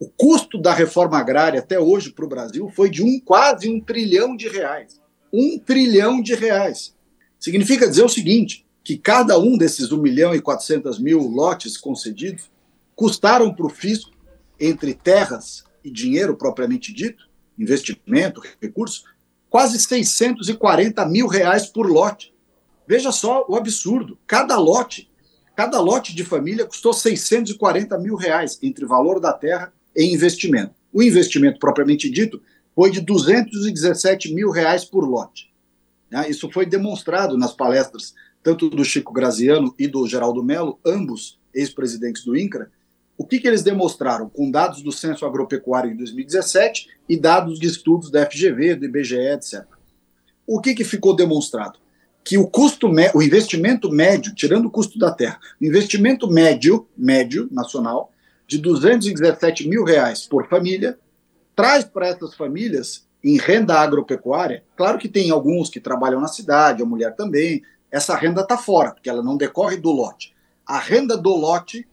o 0.00 0.08
custo 0.08 0.56
da 0.56 0.72
reforma 0.72 1.18
agrária 1.18 1.60
até 1.60 1.78
hoje 1.78 2.10
para 2.10 2.24
o 2.24 2.28
Brasil 2.28 2.72
foi 2.74 2.88
de 2.88 3.02
um 3.02 3.20
quase 3.20 3.68
um 3.68 3.78
trilhão 3.78 4.34
de 4.34 4.48
reais. 4.48 4.98
Um 5.30 5.58
trilhão 5.58 6.22
de 6.22 6.34
reais. 6.34 6.96
Significa 7.38 7.86
dizer 7.86 8.02
o 8.02 8.08
seguinte, 8.08 8.66
que 8.82 8.96
cada 8.96 9.38
um 9.38 9.58
desses 9.58 9.92
1 9.92 10.00
milhão 10.00 10.34
e 10.34 10.40
400 10.40 10.98
mil 10.98 11.20
lotes 11.20 11.76
concedidos 11.76 12.48
custaram 12.98 13.54
para 13.54 13.64
o 13.64 13.68
fisco, 13.68 14.10
entre 14.58 14.92
terras 14.92 15.62
e 15.84 15.90
dinheiro 15.90 16.36
propriamente 16.36 16.92
dito, 16.92 17.28
investimento, 17.56 18.42
recursos, 18.60 19.04
quase 19.48 19.78
640 19.78 21.06
mil 21.06 21.28
reais 21.28 21.66
por 21.66 21.88
lote. 21.88 22.34
Veja 22.88 23.12
só 23.12 23.46
o 23.48 23.54
absurdo. 23.54 24.18
Cada 24.26 24.58
lote, 24.58 25.08
cada 25.54 25.80
lote 25.80 26.12
de 26.12 26.24
família 26.24 26.66
custou 26.66 26.92
640 26.92 27.96
mil 27.98 28.16
reais 28.16 28.58
entre 28.60 28.84
valor 28.84 29.20
da 29.20 29.32
terra 29.32 29.72
em 29.96 30.12
investimento. 30.12 30.74
O 30.92 31.00
investimento 31.00 31.60
propriamente 31.60 32.10
dito 32.10 32.42
foi 32.74 32.90
de 32.90 33.00
217 33.00 34.34
mil 34.34 34.50
reais 34.50 34.84
por 34.84 35.08
lote. 35.08 35.54
Né? 36.10 36.28
Isso 36.28 36.50
foi 36.50 36.66
demonstrado 36.66 37.38
nas 37.38 37.52
palestras 37.52 38.12
tanto 38.42 38.68
do 38.68 38.84
Chico 38.84 39.12
Graziano 39.12 39.72
e 39.78 39.86
do 39.86 40.04
Geraldo 40.04 40.42
Melo, 40.42 40.80
ambos 40.84 41.38
ex-presidentes 41.54 42.24
do 42.24 42.36
INCRA. 42.36 42.72
O 43.18 43.26
que, 43.26 43.40
que 43.40 43.48
eles 43.48 43.64
demonstraram 43.64 44.28
com 44.28 44.48
dados 44.48 44.80
do 44.80 44.92
Censo 44.92 45.26
Agropecuário 45.26 45.90
em 45.90 45.96
2017 45.96 46.88
e 47.08 47.16
dados 47.18 47.58
de 47.58 47.66
estudos 47.66 48.12
da 48.12 48.24
FGV, 48.24 48.76
do 48.76 48.84
IBGE, 48.84 49.16
etc. 49.16 49.64
O 50.46 50.60
que, 50.60 50.72
que 50.72 50.84
ficou 50.84 51.16
demonstrado? 51.16 51.80
Que 52.22 52.38
o 52.38 52.46
custo, 52.46 52.88
o 53.14 53.22
investimento 53.22 53.90
médio, 53.90 54.32
tirando 54.32 54.66
o 54.66 54.70
custo 54.70 55.00
da 55.00 55.10
terra, 55.10 55.40
o 55.60 55.64
investimento 55.64 56.30
médio, 56.30 56.86
médio 56.96 57.48
nacional, 57.50 58.12
de 58.46 58.56
217 58.58 59.68
mil 59.68 59.82
reais 59.82 60.24
por 60.24 60.48
família, 60.48 60.96
traz 61.56 61.84
para 61.84 62.06
essas 62.06 62.34
famílias 62.36 63.06
em 63.22 63.36
renda 63.36 63.80
agropecuária, 63.80 64.62
claro 64.76 64.96
que 64.96 65.08
tem 65.08 65.30
alguns 65.32 65.68
que 65.68 65.80
trabalham 65.80 66.20
na 66.20 66.28
cidade, 66.28 66.82
a 66.84 66.86
mulher 66.86 67.16
também, 67.16 67.62
essa 67.90 68.14
renda 68.14 68.42
está 68.42 68.56
fora, 68.56 68.92
porque 68.92 69.10
ela 69.10 69.24
não 69.24 69.36
decorre 69.36 69.76
do 69.76 69.90
lote. 69.90 70.34
A 70.64 70.78
renda 70.78 71.16
do 71.16 71.34
lote 71.34 71.86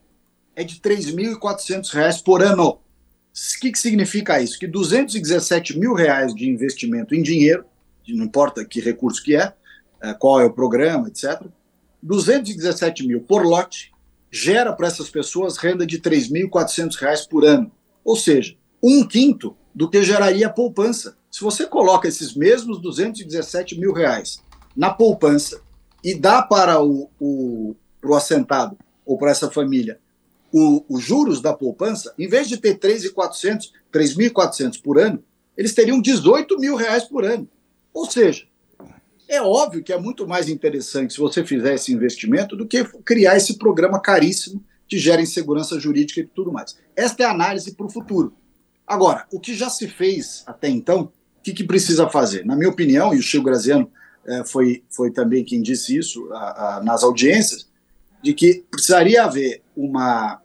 é 0.56 0.64
de 0.64 0.76
R$ 0.76 0.96
3.400 0.96 2.24
por 2.24 2.42
ano. 2.42 2.70
O 2.70 3.60
que, 3.60 3.72
que 3.72 3.80
significa 3.80 4.42
isso? 4.42 4.58
Que 4.58 4.68
217 4.68 5.78
mil 5.78 5.94
reais 5.94 6.34
de 6.34 6.50
investimento 6.50 7.14
em 7.14 7.22
dinheiro, 7.22 7.66
não 8.08 8.26
importa 8.26 8.64
que 8.64 8.80
recurso 8.80 9.22
que 9.22 9.36
é, 9.36 9.54
é 10.02 10.14
qual 10.14 10.40
é 10.40 10.46
o 10.46 10.54
programa, 10.54 11.10
etc., 11.10 11.42
217 12.02 13.06
mil 13.06 13.22
por 13.22 13.44
lote, 13.44 13.92
gera 14.32 14.72
para 14.72 14.88
essas 14.88 15.10
pessoas 15.10 15.58
renda 15.58 15.86
de 15.86 15.98
R$ 15.98 16.04
3.400 16.04 17.28
por 17.28 17.44
ano. 17.44 17.72
Ou 18.04 18.16
seja, 18.16 18.56
um 18.82 19.06
quinto 19.06 19.58
do 19.74 19.90
que 19.90 20.04
geraria 20.04 20.48
a 20.48 20.52
poupança. 20.52 21.18
Se 21.30 21.42
você 21.42 21.66
coloca 21.66 22.08
esses 22.08 22.36
mesmos 22.36 22.80
217 22.80 23.78
mil 23.78 23.92
reais 23.92 24.42
na 24.76 24.94
poupança 24.94 25.62
e 26.04 26.14
dá 26.14 26.42
para 26.42 26.82
o, 26.82 27.10
o 27.20 27.76
assentado 28.14 28.78
ou 29.06 29.18
para 29.18 29.32
essa 29.32 29.50
família 29.50 30.00
os 30.88 31.04
juros 31.04 31.42
da 31.42 31.54
poupança, 31.54 32.14
em 32.18 32.28
vez 32.28 32.48
de 32.48 32.58
ter 32.58 32.78
3.400, 32.78 33.72
3.400 33.92 34.82
por 34.82 34.98
ano, 34.98 35.22
eles 35.58 35.74
teriam 35.74 36.02
18 36.02 36.58
mil 36.60 36.76
reais 36.76 37.04
por 37.04 37.26
ano. 37.26 37.48
Ou 37.94 38.10
seja, 38.10 38.46
é 39.28 39.42
óbvio 39.42 39.84
que 39.84 39.92
é 39.92 39.98
muito 39.98 40.28
mais 40.28 40.48
interessante 40.48 41.14
se 41.14 41.20
você 41.20 41.44
fizer 41.46 41.74
esse 41.74 41.92
investimento 41.92 42.56
do 42.56 42.66
que 42.66 42.84
criar 43.04 43.36
esse 43.36 43.58
programa 43.58 44.00
caríssimo 44.00 44.64
que 44.88 44.98
gera 44.98 45.22
insegurança 45.22 45.80
jurídica 45.80 46.22
e 46.22 46.26
tudo 46.26 46.52
mais. 46.52 46.78
Esta 46.96 47.24
é 47.24 47.26
a 47.26 47.32
análise 47.32 47.74
para 47.74 47.86
o 47.86 47.90
futuro. 47.90 48.34
Agora, 48.86 49.26
o 49.32 49.40
que 49.40 49.56
já 49.56 49.70
se 49.70 49.88
fez 49.88 50.44
até 50.46 50.70
então, 50.70 51.12
o 51.40 51.42
que, 51.42 51.54
que 51.54 51.64
precisa 51.64 52.08
fazer? 52.08 52.46
Na 52.46 52.56
minha 52.56 52.70
opinião, 52.70 53.14
e 53.14 53.18
o 53.18 53.22
Chico 53.22 53.46
Graziano 53.46 53.92
é, 54.26 54.44
foi, 54.46 54.84
foi 54.90 55.12
também 55.12 55.44
quem 55.44 55.62
disse 55.62 55.98
isso 55.98 56.32
a, 56.32 56.78
a, 56.78 56.84
nas 56.84 57.04
audiências, 57.04 57.68
de 58.22 58.34
que 58.34 58.64
precisaria 58.70 59.24
haver 59.24 59.62
uma, 59.76 60.40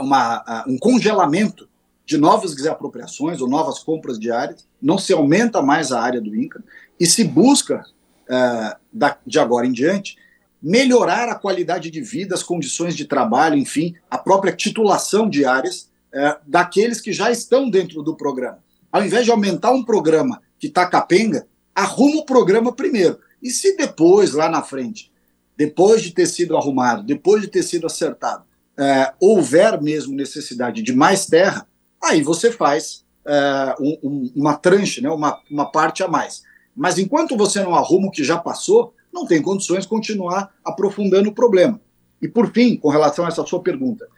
uma, 0.00 0.64
um 0.66 0.78
congelamento 0.78 1.68
de 2.04 2.18
novas 2.18 2.54
desapropriações 2.54 3.40
ou 3.40 3.48
novas 3.48 3.78
compras 3.78 4.18
diárias, 4.18 4.66
não 4.82 4.98
se 4.98 5.12
aumenta 5.12 5.62
mais 5.62 5.92
a 5.92 6.00
área 6.00 6.20
do 6.20 6.34
INCA 6.34 6.62
e 6.98 7.06
se 7.06 7.22
busca 7.22 7.84
uh, 8.28 8.76
da, 8.92 9.16
de 9.24 9.38
agora 9.38 9.66
em 9.66 9.72
diante, 9.72 10.16
melhorar 10.60 11.28
a 11.28 11.36
qualidade 11.36 11.90
de 11.90 12.00
vida, 12.00 12.34
as 12.34 12.42
condições 12.42 12.96
de 12.96 13.04
trabalho, 13.04 13.56
enfim, 13.56 13.94
a 14.10 14.18
própria 14.18 14.52
titulação 14.52 15.30
de 15.30 15.44
áreas 15.44 15.88
uh, 16.12 16.36
daqueles 16.46 17.00
que 17.00 17.12
já 17.12 17.30
estão 17.30 17.70
dentro 17.70 18.02
do 18.02 18.16
programa. 18.16 18.58
Ao 18.90 19.04
invés 19.04 19.24
de 19.24 19.30
aumentar 19.30 19.70
um 19.70 19.84
programa 19.84 20.42
que 20.58 20.66
está 20.66 20.86
capenga, 20.86 21.46
arruma 21.74 22.22
o 22.22 22.26
programa 22.26 22.72
primeiro. 22.72 23.20
E 23.40 23.50
se 23.50 23.76
depois, 23.76 24.32
lá 24.32 24.48
na 24.48 24.62
frente, 24.62 25.12
depois 25.56 26.02
de 26.02 26.10
ter 26.10 26.26
sido 26.26 26.56
arrumado, 26.56 27.04
depois 27.04 27.40
de 27.40 27.48
ter 27.48 27.62
sido 27.62 27.86
acertado, 27.86 28.44
uh, 28.80 29.14
houver 29.20 29.80
mesmo 29.82 30.16
necessidade 30.16 30.82
de 30.82 30.92
mais 30.94 31.26
terra, 31.26 31.66
aí 32.02 32.22
você 32.22 32.50
faz 32.50 33.04
um, 33.78 33.98
um, 34.02 34.32
uma 34.34 34.56
tranche, 34.56 35.00
né, 35.00 35.08
uma, 35.08 35.40
uma 35.48 35.70
parte 35.70 36.02
a 36.02 36.08
mais. 36.08 36.42
Mas 36.74 36.98
enquanto 36.98 37.36
você 37.36 37.62
não 37.62 37.74
arruma 37.76 38.08
o 38.08 38.10
que 38.10 38.24
já 38.24 38.38
passou, 38.38 38.92
não 39.12 39.26
tem 39.26 39.42
condições 39.42 39.82
de 39.82 39.88
continuar 39.88 40.52
aprofundando 40.64 41.28
o 41.28 41.34
problema. 41.34 41.80
E 42.20 42.26
por 42.26 42.52
fim, 42.52 42.76
com 42.76 42.88
relação 42.88 43.24
a 43.24 43.28
essa 43.28 43.44
sua 43.46 43.62
pergunta, 43.62 44.08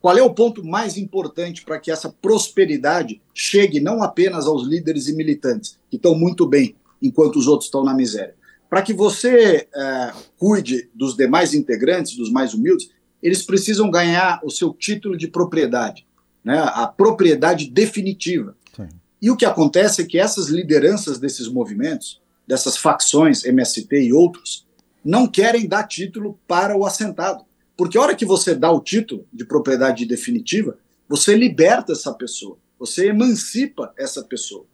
qual 0.00 0.16
é 0.16 0.22
o 0.22 0.32
ponto 0.32 0.64
mais 0.64 0.96
importante 0.96 1.64
para 1.64 1.78
que 1.78 1.90
essa 1.90 2.08
prosperidade 2.08 3.20
chegue 3.34 3.80
não 3.80 4.02
apenas 4.02 4.46
aos 4.46 4.66
líderes 4.66 5.08
e 5.08 5.14
militantes, 5.14 5.78
que 5.90 5.96
estão 5.96 6.14
muito 6.14 6.46
bem, 6.46 6.74
enquanto 7.02 7.36
os 7.36 7.46
outros 7.46 7.66
estão 7.66 7.84
na 7.84 7.94
miséria? 7.94 8.34
Para 8.68 8.82
que 8.82 8.94
você 8.94 9.68
é, 9.74 10.12
cuide 10.38 10.88
dos 10.94 11.16
demais 11.16 11.54
integrantes, 11.54 12.16
dos 12.16 12.30
mais 12.30 12.54
humildes, 12.54 12.90
eles 13.22 13.42
precisam 13.42 13.90
ganhar 13.90 14.40
o 14.44 14.50
seu 14.50 14.72
título 14.72 15.16
de 15.16 15.28
propriedade, 15.28 16.06
né? 16.44 16.58
a 16.58 16.86
propriedade 16.86 17.70
definitiva. 17.70 18.56
Sim. 18.74 18.88
E 19.20 19.30
o 19.30 19.36
que 19.36 19.44
acontece 19.44 20.02
é 20.02 20.06
que 20.06 20.18
essas 20.18 20.48
lideranças 20.48 21.18
desses 21.18 21.48
movimentos, 21.48 22.20
dessas 22.46 22.76
facções, 22.76 23.44
MST 23.44 23.88
e 24.02 24.12
outros, 24.12 24.66
não 25.04 25.26
querem 25.26 25.68
dar 25.68 25.84
título 25.84 26.38
para 26.46 26.76
o 26.76 26.86
assentado. 26.86 27.44
Porque 27.76 27.96
a 27.96 28.02
hora 28.02 28.14
que 28.14 28.26
você 28.26 28.54
dá 28.54 28.70
o 28.70 28.80
título 28.80 29.26
de 29.32 29.44
propriedade 29.44 30.04
definitiva, 30.04 30.78
você 31.08 31.34
liberta 31.34 31.92
essa 31.92 32.12
pessoa, 32.12 32.58
você 32.78 33.08
emancipa 33.08 33.92
essa 33.98 34.22
pessoa. 34.22 34.66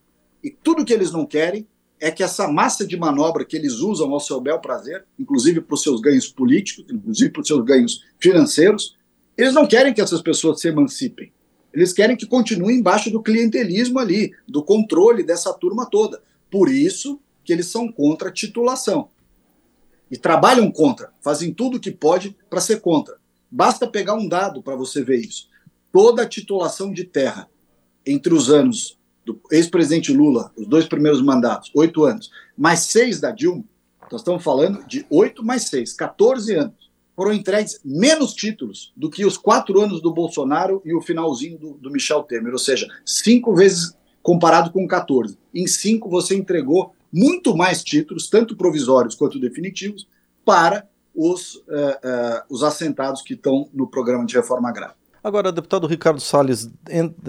E 0.42 0.50
tudo 0.50 0.84
que 0.84 0.92
eles 0.92 1.10
não 1.10 1.24
querem 1.24 1.66
é 2.00 2.10
que 2.10 2.22
essa 2.22 2.46
massa 2.46 2.86
de 2.86 2.96
manobra 2.96 3.44
que 3.44 3.56
eles 3.56 3.74
usam 3.74 4.12
ao 4.12 4.20
seu 4.20 4.40
bel 4.40 4.60
prazer, 4.60 5.04
inclusive 5.18 5.60
para 5.60 5.74
os 5.74 5.82
seus 5.82 6.00
ganhos 6.00 6.28
políticos, 6.28 6.84
inclusive 6.90 7.30
para 7.30 7.40
os 7.42 7.48
seus 7.48 7.64
ganhos 7.64 8.04
financeiros, 8.18 8.96
eles 9.36 9.54
não 9.54 9.66
querem 9.66 9.92
que 9.92 10.00
essas 10.00 10.22
pessoas 10.22 10.60
se 10.60 10.68
emancipem. 10.68 11.32
Eles 11.72 11.92
querem 11.92 12.16
que 12.16 12.26
continue 12.26 12.74
embaixo 12.74 13.10
do 13.10 13.22
clientelismo 13.22 13.98
ali, 13.98 14.32
do 14.48 14.62
controle 14.62 15.22
dessa 15.22 15.52
turma 15.52 15.84
toda. 15.84 16.22
Por 16.50 16.70
isso 16.70 17.20
que 17.44 17.52
eles 17.52 17.66
são 17.66 17.90
contra 17.90 18.28
a 18.28 18.32
titulação. 18.32 19.10
E 20.10 20.16
trabalham 20.16 20.70
contra, 20.70 21.12
fazem 21.20 21.52
tudo 21.52 21.76
o 21.76 21.80
que 21.80 21.90
pode 21.90 22.36
para 22.48 22.60
ser 22.60 22.80
contra. 22.80 23.18
Basta 23.50 23.86
pegar 23.86 24.14
um 24.14 24.28
dado 24.28 24.62
para 24.62 24.76
você 24.76 25.02
ver 25.02 25.20
isso. 25.20 25.48
Toda 25.92 26.22
a 26.22 26.28
titulação 26.28 26.92
de 26.92 27.04
terra 27.04 27.48
entre 28.06 28.32
os 28.32 28.50
anos 28.50 28.95
do 29.26 29.40
ex-presidente 29.50 30.12
Lula, 30.12 30.52
os 30.56 30.68
dois 30.68 30.86
primeiros 30.86 31.20
mandatos, 31.20 31.72
oito 31.74 32.04
anos, 32.04 32.30
mais 32.56 32.80
seis 32.80 33.20
da 33.20 33.32
Dilma, 33.32 33.64
nós 34.10 34.20
estamos 34.20 34.44
falando 34.44 34.86
de 34.86 35.04
oito 35.10 35.44
mais 35.44 35.64
seis, 35.64 35.92
14 35.92 36.54
anos. 36.54 36.86
Foram 37.16 37.32
entregues 37.32 37.80
menos 37.84 38.34
títulos 38.34 38.92
do 38.96 39.10
que 39.10 39.24
os 39.24 39.36
quatro 39.36 39.80
anos 39.80 40.00
do 40.00 40.12
Bolsonaro 40.12 40.80
e 40.84 40.94
o 40.94 41.00
finalzinho 41.00 41.58
do, 41.58 41.72
do 41.72 41.90
Michel 41.90 42.22
Temer, 42.22 42.52
ou 42.52 42.58
seja, 42.58 42.86
cinco 43.04 43.54
vezes 43.54 43.96
comparado 44.22 44.70
com 44.70 44.86
14. 44.86 45.36
Em 45.52 45.66
cinco, 45.66 46.08
você 46.08 46.36
entregou 46.36 46.94
muito 47.12 47.56
mais 47.56 47.82
títulos, 47.82 48.28
tanto 48.28 48.56
provisórios 48.56 49.14
quanto 49.14 49.40
definitivos, 49.40 50.06
para 50.44 50.86
os, 51.14 51.56
uh, 51.56 51.60
uh, 51.60 52.42
os 52.48 52.62
assentados 52.62 53.22
que 53.22 53.34
estão 53.34 53.68
no 53.72 53.88
programa 53.88 54.24
de 54.26 54.36
reforma 54.36 54.68
agrária. 54.68 54.94
Agora, 55.26 55.50
deputado 55.50 55.88
Ricardo 55.88 56.20
Salles, 56.20 56.70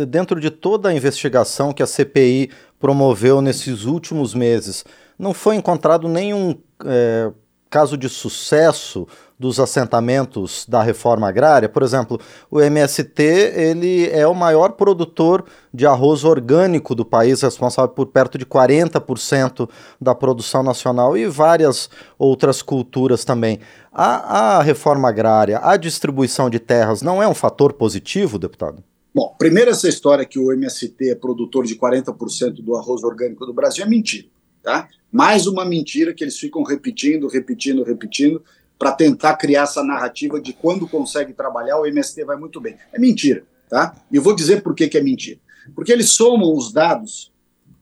dentro 0.08 0.39
de 0.39 0.51
toda 0.51 0.89
a 0.89 0.94
investigação 0.94 1.74
que 1.74 1.82
a 1.82 1.88
CPI 1.88 2.51
promoveu 2.80 3.42
nesses 3.42 3.86
últimos 3.86 4.36
meses, 4.36 4.86
não 5.18 5.34
foi 5.34 5.56
encontrado 5.56 6.08
nenhum 6.08 6.56
é, 6.86 7.32
caso 7.72 7.98
de 7.98 8.08
sucesso 8.08 9.08
dos 9.39 9.60
assentamentos 9.60 10.65
da 10.67 10.82
reforma 10.82 11.29
agrária. 11.29 11.70
Por 11.70 11.84
exemplo, 11.84 12.20
o 12.50 12.60
MST 12.60 13.22
ele 13.22 14.10
é 14.10 14.27
o 14.27 14.34
maior 14.34 14.72
produtor 14.72 15.46
de 15.72 15.86
arroz 15.86 16.24
orgânico 16.24 16.96
do 16.96 17.06
país, 17.06 17.41
responsável 17.41 17.89
por 17.89 18.08
perto 18.08 18.38
de 18.38 18.46
40% 18.46 19.70
da 20.01 20.15
produção 20.15 20.63
nacional 20.63 21.15
e 21.15 21.27
várias 21.27 21.89
outras 22.17 22.62
culturas 22.62 23.24
também. 23.24 23.60
A, 23.91 24.58
a 24.58 24.62
reforma 24.62 25.10
agrária, 25.10 25.60
a 25.62 25.77
distribuição 25.77 26.50
de 26.50 26.60
terras 26.60 27.01
não 27.01 27.22
é 27.22 27.27
um 27.27 27.36
fator 27.36 27.74
positivo, 27.74 28.39
deputado? 28.39 28.84
Bom, 29.13 29.36
primeiro 29.38 29.72
essa 29.72 29.88
história 29.88 30.25
que 30.25 30.38
o 30.38 30.51
MST 30.51 31.10
é 31.10 31.15
produtor 31.15 31.65
de 31.65 31.75
40% 31.75 32.62
do 32.63 32.75
arroz 32.75 33.03
orgânico 33.03 33.46
do 33.46 33.53
Brasil 33.53 33.84
é 33.84 33.88
mentira, 33.88 34.27
tá? 34.62 34.88
Mais 35.12 35.48
uma 35.48 35.65
mentira 35.65 36.13
que 36.13 36.24
eles 36.24 36.38
ficam 36.38 36.62
repetindo, 36.62 37.27
repetindo, 37.27 37.84
repetindo, 37.84 38.44
para 38.77 38.91
tentar 38.91 39.36
criar 39.38 39.63
essa 39.63 39.84
narrativa 39.84 40.39
de 40.39 40.53
quando 40.53 40.88
consegue 40.88 41.34
trabalhar, 41.34 41.79
o 41.79 41.86
MST 41.86 42.24
vai 42.24 42.38
muito 42.38 42.62
bem. 42.62 42.77
É 42.93 43.00
mentira, 43.00 43.43
tá? 43.69 43.96
E 44.12 44.19
vou 44.19 44.36
dizer 44.36 44.62
por 44.62 44.75
que, 44.75 44.88
que 44.88 44.98
é 44.98 45.01
mentira. 45.01 45.39
Porque 45.74 45.91
eles 45.91 46.12
somam 46.12 46.55
os 46.55 46.72
dados, 46.72 47.31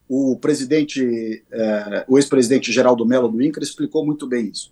o 0.08 0.38
presidente, 0.38 1.44
eh, 1.52 2.06
o 2.08 2.18
ex-presidente 2.18 2.72
Geraldo 2.72 3.06
Mello 3.06 3.28
do 3.28 3.42
INCRA 3.42 3.64
explicou 3.64 4.06
muito 4.06 4.26
bem 4.28 4.48
isso. 4.48 4.72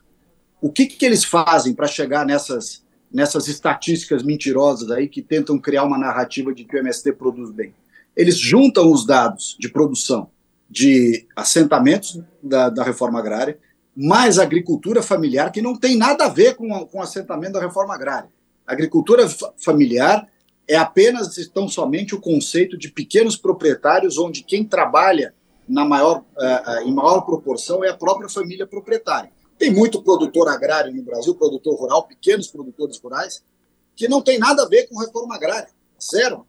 O 0.62 0.72
que, 0.72 0.86
que 0.86 1.06
eles 1.06 1.24
fazem 1.24 1.74
para 1.74 1.88
chegar 1.88 2.26
nessas, 2.26 2.84
nessas 3.12 3.48
estatísticas 3.48 4.24
mentirosas 4.24 4.90
aí 4.92 5.10
que 5.10 5.22
tentam 5.22 5.60
criar 5.60 5.84
uma 5.84 5.98
narrativa 5.98 6.54
de 6.54 6.64
que 6.64 6.76
o 6.76 6.80
MST 6.80 7.14
produz 7.14 7.52
bem? 7.52 7.74
Eles 8.16 8.38
juntam 8.38 8.92
os 8.92 9.06
dados 9.06 9.58
de 9.60 9.68
produção 9.68 10.30
de 10.70 11.28
assentamentos 11.36 12.20
da, 12.42 12.70
da 12.70 12.84
reforma 12.84 13.20
agrária, 13.20 13.60
mais 13.96 14.40
agricultura 14.40 15.04
familiar, 15.04 15.52
que 15.52 15.62
não 15.62 15.76
tem 15.76 15.96
nada 15.96 16.26
a 16.26 16.30
ver 16.30 16.56
com, 16.56 16.86
com 16.88 17.00
o 17.00 17.02
assentamento 17.02 17.54
da 17.54 17.62
reforma 17.62 17.94
agrária. 17.94 18.30
A 18.66 18.74
agricultura 18.74 19.28
familiar 19.58 20.28
é 20.68 20.76
apenas, 20.76 21.36
tão 21.54 21.68
somente, 21.68 22.16
o 22.16 22.22
conceito 22.22 22.78
de 22.78 22.90
pequenos 22.90 23.36
proprietários, 23.36 24.18
onde 24.18 24.44
quem 24.44 24.64
trabalha 24.64 25.34
na 25.68 25.86
maior, 25.86 26.20
uh, 26.20 26.72
uh, 26.72 26.88
em 26.88 26.94
maior 26.94 27.22
proporção 27.22 27.84
é 27.84 27.90
a 27.90 27.98
própria 27.98 28.30
família 28.30 28.66
proprietária. 28.66 29.32
Tem 29.58 29.72
muito 29.72 30.02
produtor 30.02 30.50
agrário 30.50 30.94
no 30.94 31.04
Brasil, 31.04 31.36
produtor 31.36 31.76
rural, 31.76 32.08
pequenos 32.08 32.48
produtores 32.48 33.00
rurais, 33.00 33.44
que 33.96 34.08
não 34.08 34.22
tem 34.22 34.40
nada 34.40 34.64
a 34.64 34.68
ver 34.68 34.88
com 34.88 35.00
reforma 35.00 35.36
agrária. 35.36 35.70
Zero. 36.02 36.46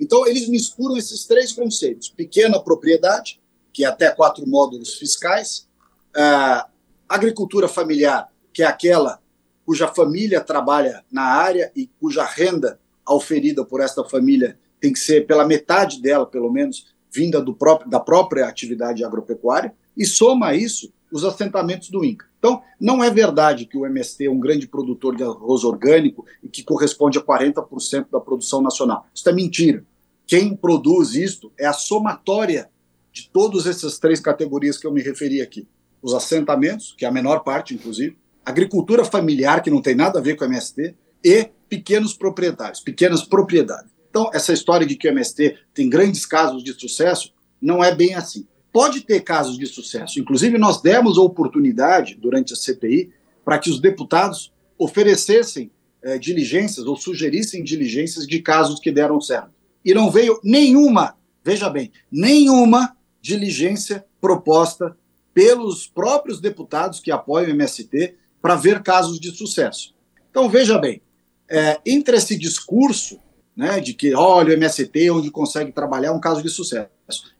Então, 0.00 0.26
eles 0.26 0.48
misturam 0.48 0.96
esses 0.96 1.24
três 1.26 1.52
conceitos: 1.52 2.08
pequena 2.08 2.60
propriedade, 2.60 3.40
que 3.72 3.84
é 3.84 3.88
até 3.88 4.10
quatro 4.10 4.46
módulos 4.46 4.94
fiscais, 4.94 5.68
uh, 6.16 6.68
agricultura 7.08 7.68
familiar, 7.68 8.28
que 8.52 8.62
é 8.62 8.66
aquela 8.66 9.20
cuja 9.64 9.88
família 9.88 10.40
trabalha 10.40 11.04
na 11.10 11.22
área 11.22 11.72
e 11.74 11.90
cuja 12.00 12.24
renda 12.24 12.78
auferida 13.04 13.64
por 13.64 13.80
esta 13.80 14.04
família 14.04 14.58
tem 14.80 14.92
que 14.92 14.98
ser 14.98 15.26
pela 15.26 15.46
metade 15.46 16.00
dela, 16.00 16.26
pelo 16.26 16.52
menos, 16.52 16.86
vinda 17.10 17.40
do 17.40 17.54
próprio, 17.54 17.90
da 17.90 17.98
própria 17.98 18.46
atividade 18.46 19.04
agropecuária, 19.04 19.74
e 19.96 20.04
soma 20.04 20.54
isso 20.54 20.92
os 21.10 21.24
assentamentos 21.24 21.88
do 21.88 22.04
INCA. 22.04 22.26
Então, 22.38 22.62
não 22.80 23.02
é 23.02 23.10
verdade 23.10 23.64
que 23.64 23.76
o 23.76 23.86
MST 23.86 24.26
é 24.26 24.30
um 24.30 24.38
grande 24.38 24.68
produtor 24.68 25.16
de 25.16 25.22
arroz 25.22 25.64
orgânico 25.64 26.24
e 26.42 26.48
que 26.48 26.62
corresponde 26.62 27.18
a 27.18 27.22
40% 27.22 28.06
da 28.10 28.20
produção 28.20 28.60
nacional. 28.60 29.06
Isso 29.14 29.28
é 29.28 29.32
mentira. 29.32 29.84
Quem 30.26 30.54
produz 30.54 31.14
isto 31.14 31.50
é 31.58 31.66
a 31.66 31.72
somatória 31.72 32.68
de 33.12 33.30
todas 33.30 33.66
essas 33.66 33.98
três 33.98 34.20
categorias 34.20 34.76
que 34.76 34.86
eu 34.86 34.92
me 34.92 35.00
referi 35.00 35.40
aqui 35.40 35.66
os 36.02 36.14
assentamentos, 36.14 36.94
que 36.96 37.04
é 37.04 37.08
a 37.08 37.12
menor 37.12 37.40
parte, 37.40 37.74
inclusive, 37.74 38.16
agricultura 38.44 39.04
familiar, 39.04 39.62
que 39.62 39.70
não 39.70 39.82
tem 39.82 39.94
nada 39.94 40.18
a 40.18 40.22
ver 40.22 40.36
com 40.36 40.44
o 40.44 40.48
MST, 40.48 40.94
e 41.24 41.50
pequenos 41.68 42.14
proprietários, 42.14 42.80
pequenas 42.80 43.22
propriedades. 43.24 43.90
Então, 44.08 44.30
essa 44.32 44.52
história 44.52 44.86
de 44.86 44.94
que 44.94 45.08
o 45.08 45.10
MST 45.10 45.56
tem 45.74 45.90
grandes 45.90 46.24
casos 46.24 46.62
de 46.62 46.72
sucesso 46.72 47.34
não 47.60 47.82
é 47.82 47.94
bem 47.94 48.14
assim. 48.14 48.46
Pode 48.72 49.00
ter 49.00 49.20
casos 49.20 49.58
de 49.58 49.66
sucesso. 49.66 50.20
Inclusive, 50.20 50.58
nós 50.58 50.80
demos 50.80 51.18
a 51.18 51.22
oportunidade, 51.22 52.14
durante 52.14 52.52
a 52.52 52.56
CPI, 52.56 53.10
para 53.44 53.58
que 53.58 53.70
os 53.70 53.80
deputados 53.80 54.52
oferecessem 54.78 55.70
eh, 56.02 56.18
diligências 56.18 56.86
ou 56.86 56.96
sugerissem 56.96 57.64
diligências 57.64 58.26
de 58.26 58.40
casos 58.40 58.78
que 58.78 58.92
deram 58.92 59.20
certo. 59.20 59.50
E 59.84 59.92
não 59.94 60.10
veio 60.10 60.38
nenhuma, 60.44 61.16
veja 61.42 61.68
bem, 61.68 61.90
nenhuma 62.10 62.96
diligência 63.20 64.04
proposta 64.20 64.96
pelos 65.36 65.86
próprios 65.86 66.40
deputados 66.40 66.98
que 66.98 67.10
apoiam 67.10 67.48
o 67.48 67.50
MST 67.50 68.16
para 68.40 68.54
ver 68.54 68.82
casos 68.82 69.20
de 69.20 69.30
sucesso. 69.32 69.94
Então, 70.30 70.48
veja 70.48 70.78
bem, 70.78 71.02
é, 71.46 71.78
entre 71.84 72.16
esse 72.16 72.38
discurso 72.38 73.20
né, 73.54 73.78
de 73.78 73.92
que, 73.92 74.14
olha, 74.14 74.48
o 74.48 74.52
MST, 74.54 75.10
onde 75.10 75.30
consegue 75.30 75.72
trabalhar, 75.72 76.08
é 76.08 76.10
um 76.10 76.20
caso 76.20 76.42
de 76.42 76.48
sucesso, 76.48 76.88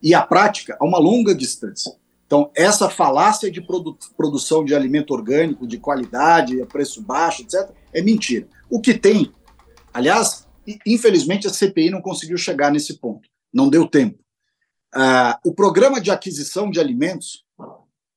e 0.02 0.14
a 0.14 0.20
prática, 0.20 0.76
há 0.78 0.84
uma 0.84 0.98
longa 0.98 1.34
distância. 1.34 1.90
Então, 2.26 2.50
essa 2.54 2.90
falácia 2.90 3.50
de 3.50 3.62
produ 3.62 3.96
produção 4.14 4.62
de 4.62 4.74
alimento 4.74 5.14
orgânico, 5.14 5.66
de 5.66 5.78
qualidade, 5.78 6.60
a 6.60 6.66
preço 6.66 7.00
baixo, 7.00 7.40
etc., 7.40 7.70
é 7.94 8.02
mentira. 8.02 8.46
O 8.68 8.78
que 8.78 8.92
tem, 8.92 9.32
aliás, 9.90 10.46
infelizmente 10.84 11.46
a 11.46 11.50
CPI 11.50 11.88
não 11.88 12.02
conseguiu 12.02 12.36
chegar 12.36 12.70
nesse 12.70 12.98
ponto, 12.98 13.26
não 13.50 13.70
deu 13.70 13.88
tempo. 13.88 14.18
Ah, 14.94 15.40
o 15.42 15.54
programa 15.54 15.98
de 15.98 16.10
aquisição 16.10 16.70
de 16.70 16.78
alimentos 16.78 17.45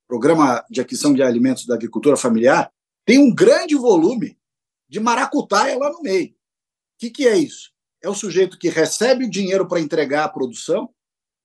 Programa 0.10 0.66
de 0.72 0.82
Aquisição 0.82 1.14
de 1.14 1.22
Alimentos 1.22 1.68
da 1.68 1.76
Agricultura 1.76 2.18
Familiar, 2.18 2.72
tem 3.06 3.20
um 3.20 3.32
grande 3.32 3.76
volume 3.76 4.36
de 4.90 5.00
maracutaia 5.00 5.78
lá 5.78 5.92
no 5.92 6.02
meio. 6.02 6.30
O 6.30 6.34
que, 6.98 7.12
que 7.12 7.28
é 7.28 7.38
isso? 7.38 7.70
É 8.02 8.10
o 8.10 8.16
sujeito 8.16 8.58
que 8.58 8.70
recebe 8.70 9.26
o 9.26 9.30
dinheiro 9.30 9.68
para 9.68 9.80
entregar 9.80 10.24
a 10.24 10.30
produção, 10.30 10.90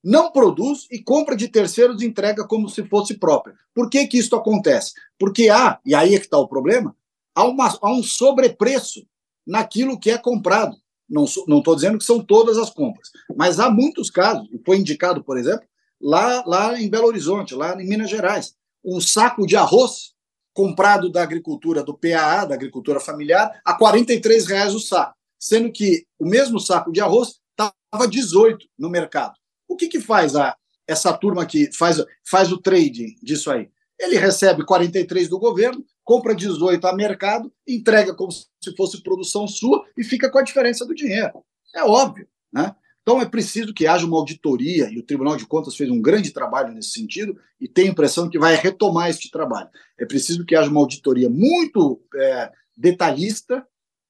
não 0.02 0.32
produz 0.32 0.86
e 0.90 0.98
compra 1.02 1.36
de 1.36 1.46
terceiros 1.46 2.00
e 2.00 2.06
entrega 2.06 2.46
como 2.46 2.66
se 2.70 2.82
fosse 2.88 3.18
própria. 3.18 3.54
Por 3.74 3.90
que, 3.90 4.06
que 4.06 4.16
isso 4.16 4.34
acontece? 4.34 4.94
Porque 5.18 5.50
há, 5.50 5.78
e 5.84 5.94
aí 5.94 6.14
é 6.14 6.18
que 6.18 6.24
está 6.24 6.38
o 6.38 6.48
problema, 6.48 6.96
há, 7.34 7.44
uma, 7.44 7.68
há 7.68 7.92
um 7.92 8.02
sobrepreço 8.02 9.06
naquilo 9.46 10.00
que 10.00 10.10
é 10.10 10.16
comprado. 10.16 10.74
Não 11.06 11.24
estou 11.24 11.74
dizendo 11.74 11.98
que 11.98 12.04
são 12.04 12.24
todas 12.24 12.56
as 12.56 12.70
compras, 12.70 13.10
mas 13.36 13.60
há 13.60 13.70
muitos 13.70 14.10
casos, 14.10 14.48
foi 14.64 14.78
indicado, 14.78 15.22
por 15.22 15.36
exemplo, 15.36 15.66
lá, 16.04 16.44
lá 16.46 16.78
em 16.78 16.90
Belo 16.90 17.06
Horizonte, 17.06 17.54
lá 17.54 17.80
em 17.80 17.88
Minas 17.88 18.10
Gerais. 18.10 18.54
Um 18.84 19.00
saco 19.00 19.46
de 19.46 19.56
arroz 19.56 20.12
comprado 20.52 21.10
da 21.10 21.22
agricultura, 21.22 21.82
do 21.82 21.96
PAA, 21.96 22.44
da 22.44 22.54
agricultura 22.54 23.00
familiar, 23.00 23.60
a 23.64 23.72
R$ 23.72 24.44
reais 24.46 24.74
o 24.74 24.78
saco, 24.78 25.16
sendo 25.40 25.72
que 25.72 26.06
o 26.18 26.26
mesmo 26.26 26.60
saco 26.60 26.92
de 26.92 27.00
arroz 27.00 27.40
estava 27.50 28.06
18 28.06 28.64
no 28.78 28.90
mercado. 28.90 29.34
O 29.66 29.74
que, 29.74 29.88
que 29.88 30.00
faz 30.00 30.36
a, 30.36 30.54
essa 30.86 31.12
turma 31.12 31.46
que 31.46 31.72
faz, 31.72 32.04
faz 32.24 32.52
o 32.52 32.58
trading 32.58 33.16
disso 33.22 33.50
aí? 33.50 33.68
Ele 33.98 34.16
recebe 34.16 34.64
43 34.64 35.28
do 35.28 35.38
governo, 35.38 35.84
compra 36.04 36.34
18 36.34 36.86
a 36.86 36.94
mercado, 36.94 37.52
entrega 37.66 38.14
como 38.14 38.30
se 38.30 38.76
fosse 38.76 39.02
produção 39.02 39.48
sua 39.48 39.84
e 39.96 40.04
fica 40.04 40.30
com 40.30 40.38
a 40.38 40.42
diferença 40.42 40.84
do 40.84 40.94
dinheiro. 40.94 41.42
É 41.74 41.82
óbvio. 41.82 42.28
Né? 42.52 42.74
Então 43.04 43.20
é 43.20 43.26
preciso 43.26 43.74
que 43.74 43.86
haja 43.86 44.06
uma 44.06 44.16
auditoria, 44.16 44.88
e 44.90 44.98
o 44.98 45.02
Tribunal 45.02 45.36
de 45.36 45.46
Contas 45.46 45.76
fez 45.76 45.90
um 45.90 46.00
grande 46.00 46.32
trabalho 46.32 46.72
nesse 46.72 46.92
sentido, 46.92 47.38
e 47.60 47.68
tenho 47.68 47.88
a 47.88 47.90
impressão 47.90 48.30
que 48.30 48.38
vai 48.38 48.56
retomar 48.56 49.10
este 49.10 49.30
trabalho. 49.30 49.68
É 49.98 50.06
preciso 50.06 50.44
que 50.44 50.56
haja 50.56 50.70
uma 50.70 50.80
auditoria 50.80 51.28
muito 51.28 52.00
é, 52.16 52.50
detalhista 52.74 53.64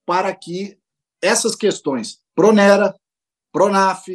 para 0.07 0.33
que 0.33 0.79
essas 1.21 1.57
questões, 1.57 2.21
Pronera, 2.37 2.95
Pronaf, 3.53 4.07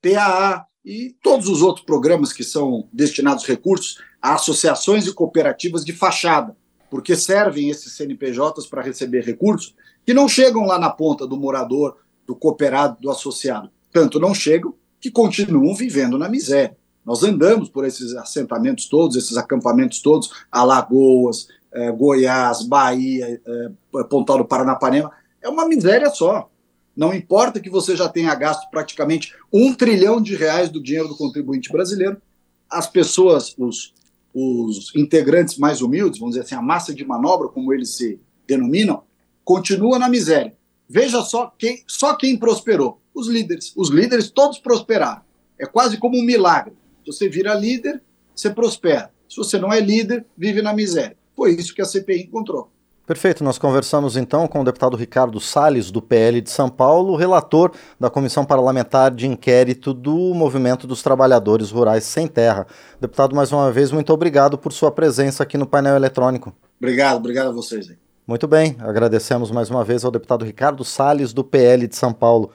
PAA 0.00 0.64
e 0.84 1.16
todos 1.20 1.48
os 1.48 1.60
outros 1.60 1.84
programas 1.84 2.32
que 2.32 2.44
são 2.44 2.88
destinados 2.92 3.44
recursos 3.44 4.00
a 4.22 4.34
associações 4.34 5.04
e 5.08 5.12
cooperativas 5.12 5.84
de 5.84 5.92
fachada, 5.92 6.56
porque 6.88 7.16
servem 7.16 7.70
esses 7.70 7.92
CNPJs 7.96 8.68
para 8.68 8.82
receber 8.82 9.24
recursos 9.24 9.74
que 10.06 10.14
não 10.14 10.28
chegam 10.28 10.64
lá 10.64 10.78
na 10.78 10.90
ponta 10.90 11.26
do 11.26 11.36
morador, 11.36 11.98
do 12.24 12.36
cooperado, 12.36 13.00
do 13.00 13.10
associado 13.10 13.72
tanto 13.98 14.20
não 14.20 14.32
chegam, 14.32 14.72
que 15.00 15.10
continuam 15.10 15.74
vivendo 15.74 16.16
na 16.16 16.28
miséria. 16.28 16.76
Nós 17.04 17.24
andamos 17.24 17.68
por 17.68 17.84
esses 17.84 18.14
assentamentos 18.14 18.86
todos, 18.86 19.16
esses 19.16 19.36
acampamentos 19.36 20.00
todos, 20.00 20.30
Alagoas, 20.52 21.48
eh, 21.72 21.90
Goiás, 21.90 22.62
Bahia, 22.62 23.40
eh, 23.44 24.04
Pontal 24.08 24.38
do 24.38 24.44
Paranapanema, 24.44 25.10
é 25.42 25.48
uma 25.48 25.66
miséria 25.66 26.10
só. 26.10 26.48
Não 26.96 27.12
importa 27.12 27.58
que 27.58 27.68
você 27.68 27.96
já 27.96 28.08
tenha 28.08 28.32
gasto 28.36 28.70
praticamente 28.70 29.34
um 29.52 29.74
trilhão 29.74 30.20
de 30.20 30.36
reais 30.36 30.70
do 30.70 30.80
dinheiro 30.80 31.08
do 31.08 31.16
contribuinte 31.16 31.72
brasileiro, 31.72 32.22
as 32.70 32.86
pessoas, 32.86 33.56
os, 33.58 33.92
os 34.32 34.94
integrantes 34.94 35.58
mais 35.58 35.82
humildes, 35.82 36.20
vamos 36.20 36.36
dizer 36.36 36.44
assim, 36.46 36.54
a 36.54 36.62
massa 36.62 36.94
de 36.94 37.04
manobra, 37.04 37.48
como 37.48 37.72
eles 37.72 37.96
se 37.96 38.20
denominam, 38.46 39.02
continua 39.44 39.98
na 39.98 40.08
miséria. 40.08 40.56
Veja 40.88 41.20
só 41.22 41.52
quem, 41.58 41.82
só 41.88 42.14
quem 42.14 42.36
prosperou. 42.36 43.00
Os 43.18 43.26
líderes. 43.26 43.72
Os 43.74 43.90
líderes 43.90 44.30
todos 44.30 44.60
prosperaram. 44.60 45.22
É 45.58 45.66
quase 45.66 45.98
como 45.98 46.16
um 46.16 46.22
milagre. 46.22 46.74
Se 47.04 47.12
você 47.12 47.28
vira 47.28 47.52
líder, 47.52 48.00
você 48.32 48.48
prospera. 48.48 49.10
Se 49.28 49.36
você 49.36 49.58
não 49.58 49.72
é 49.72 49.80
líder, 49.80 50.24
vive 50.36 50.62
na 50.62 50.72
miséria. 50.72 51.16
Foi 51.34 51.50
isso 51.50 51.74
que 51.74 51.82
a 51.82 51.84
CPI 51.84 52.22
encontrou. 52.22 52.70
Perfeito, 53.04 53.42
nós 53.42 53.58
conversamos 53.58 54.16
então 54.16 54.46
com 54.46 54.60
o 54.60 54.64
deputado 54.64 54.96
Ricardo 54.96 55.40
Salles, 55.40 55.90
do 55.90 56.00
PL 56.00 56.40
de 56.40 56.48
São 56.48 56.68
Paulo, 56.68 57.16
relator 57.16 57.72
da 57.98 58.08
Comissão 58.08 58.44
Parlamentar 58.44 59.10
de 59.10 59.26
Inquérito 59.26 59.92
do 59.92 60.32
Movimento 60.32 60.86
dos 60.86 61.02
Trabalhadores 61.02 61.72
Rurais 61.72 62.04
Sem 62.04 62.28
Terra. 62.28 62.68
Deputado, 63.00 63.34
mais 63.34 63.50
uma 63.50 63.72
vez, 63.72 63.90
muito 63.90 64.12
obrigado 64.12 64.56
por 64.56 64.72
sua 64.72 64.92
presença 64.92 65.42
aqui 65.42 65.58
no 65.58 65.66
painel 65.66 65.96
eletrônico. 65.96 66.54
Obrigado, 66.78 67.16
obrigado 67.16 67.48
a 67.48 67.52
vocês. 67.52 67.90
Muito 68.28 68.46
bem, 68.46 68.76
agradecemos 68.80 69.50
mais 69.50 69.70
uma 69.70 69.82
vez 69.82 70.04
ao 70.04 70.10
deputado 70.10 70.44
Ricardo 70.44 70.84
Salles, 70.84 71.32
do 71.32 71.42
PL 71.42 71.88
de 71.88 71.96
São 71.96 72.12
Paulo. 72.12 72.50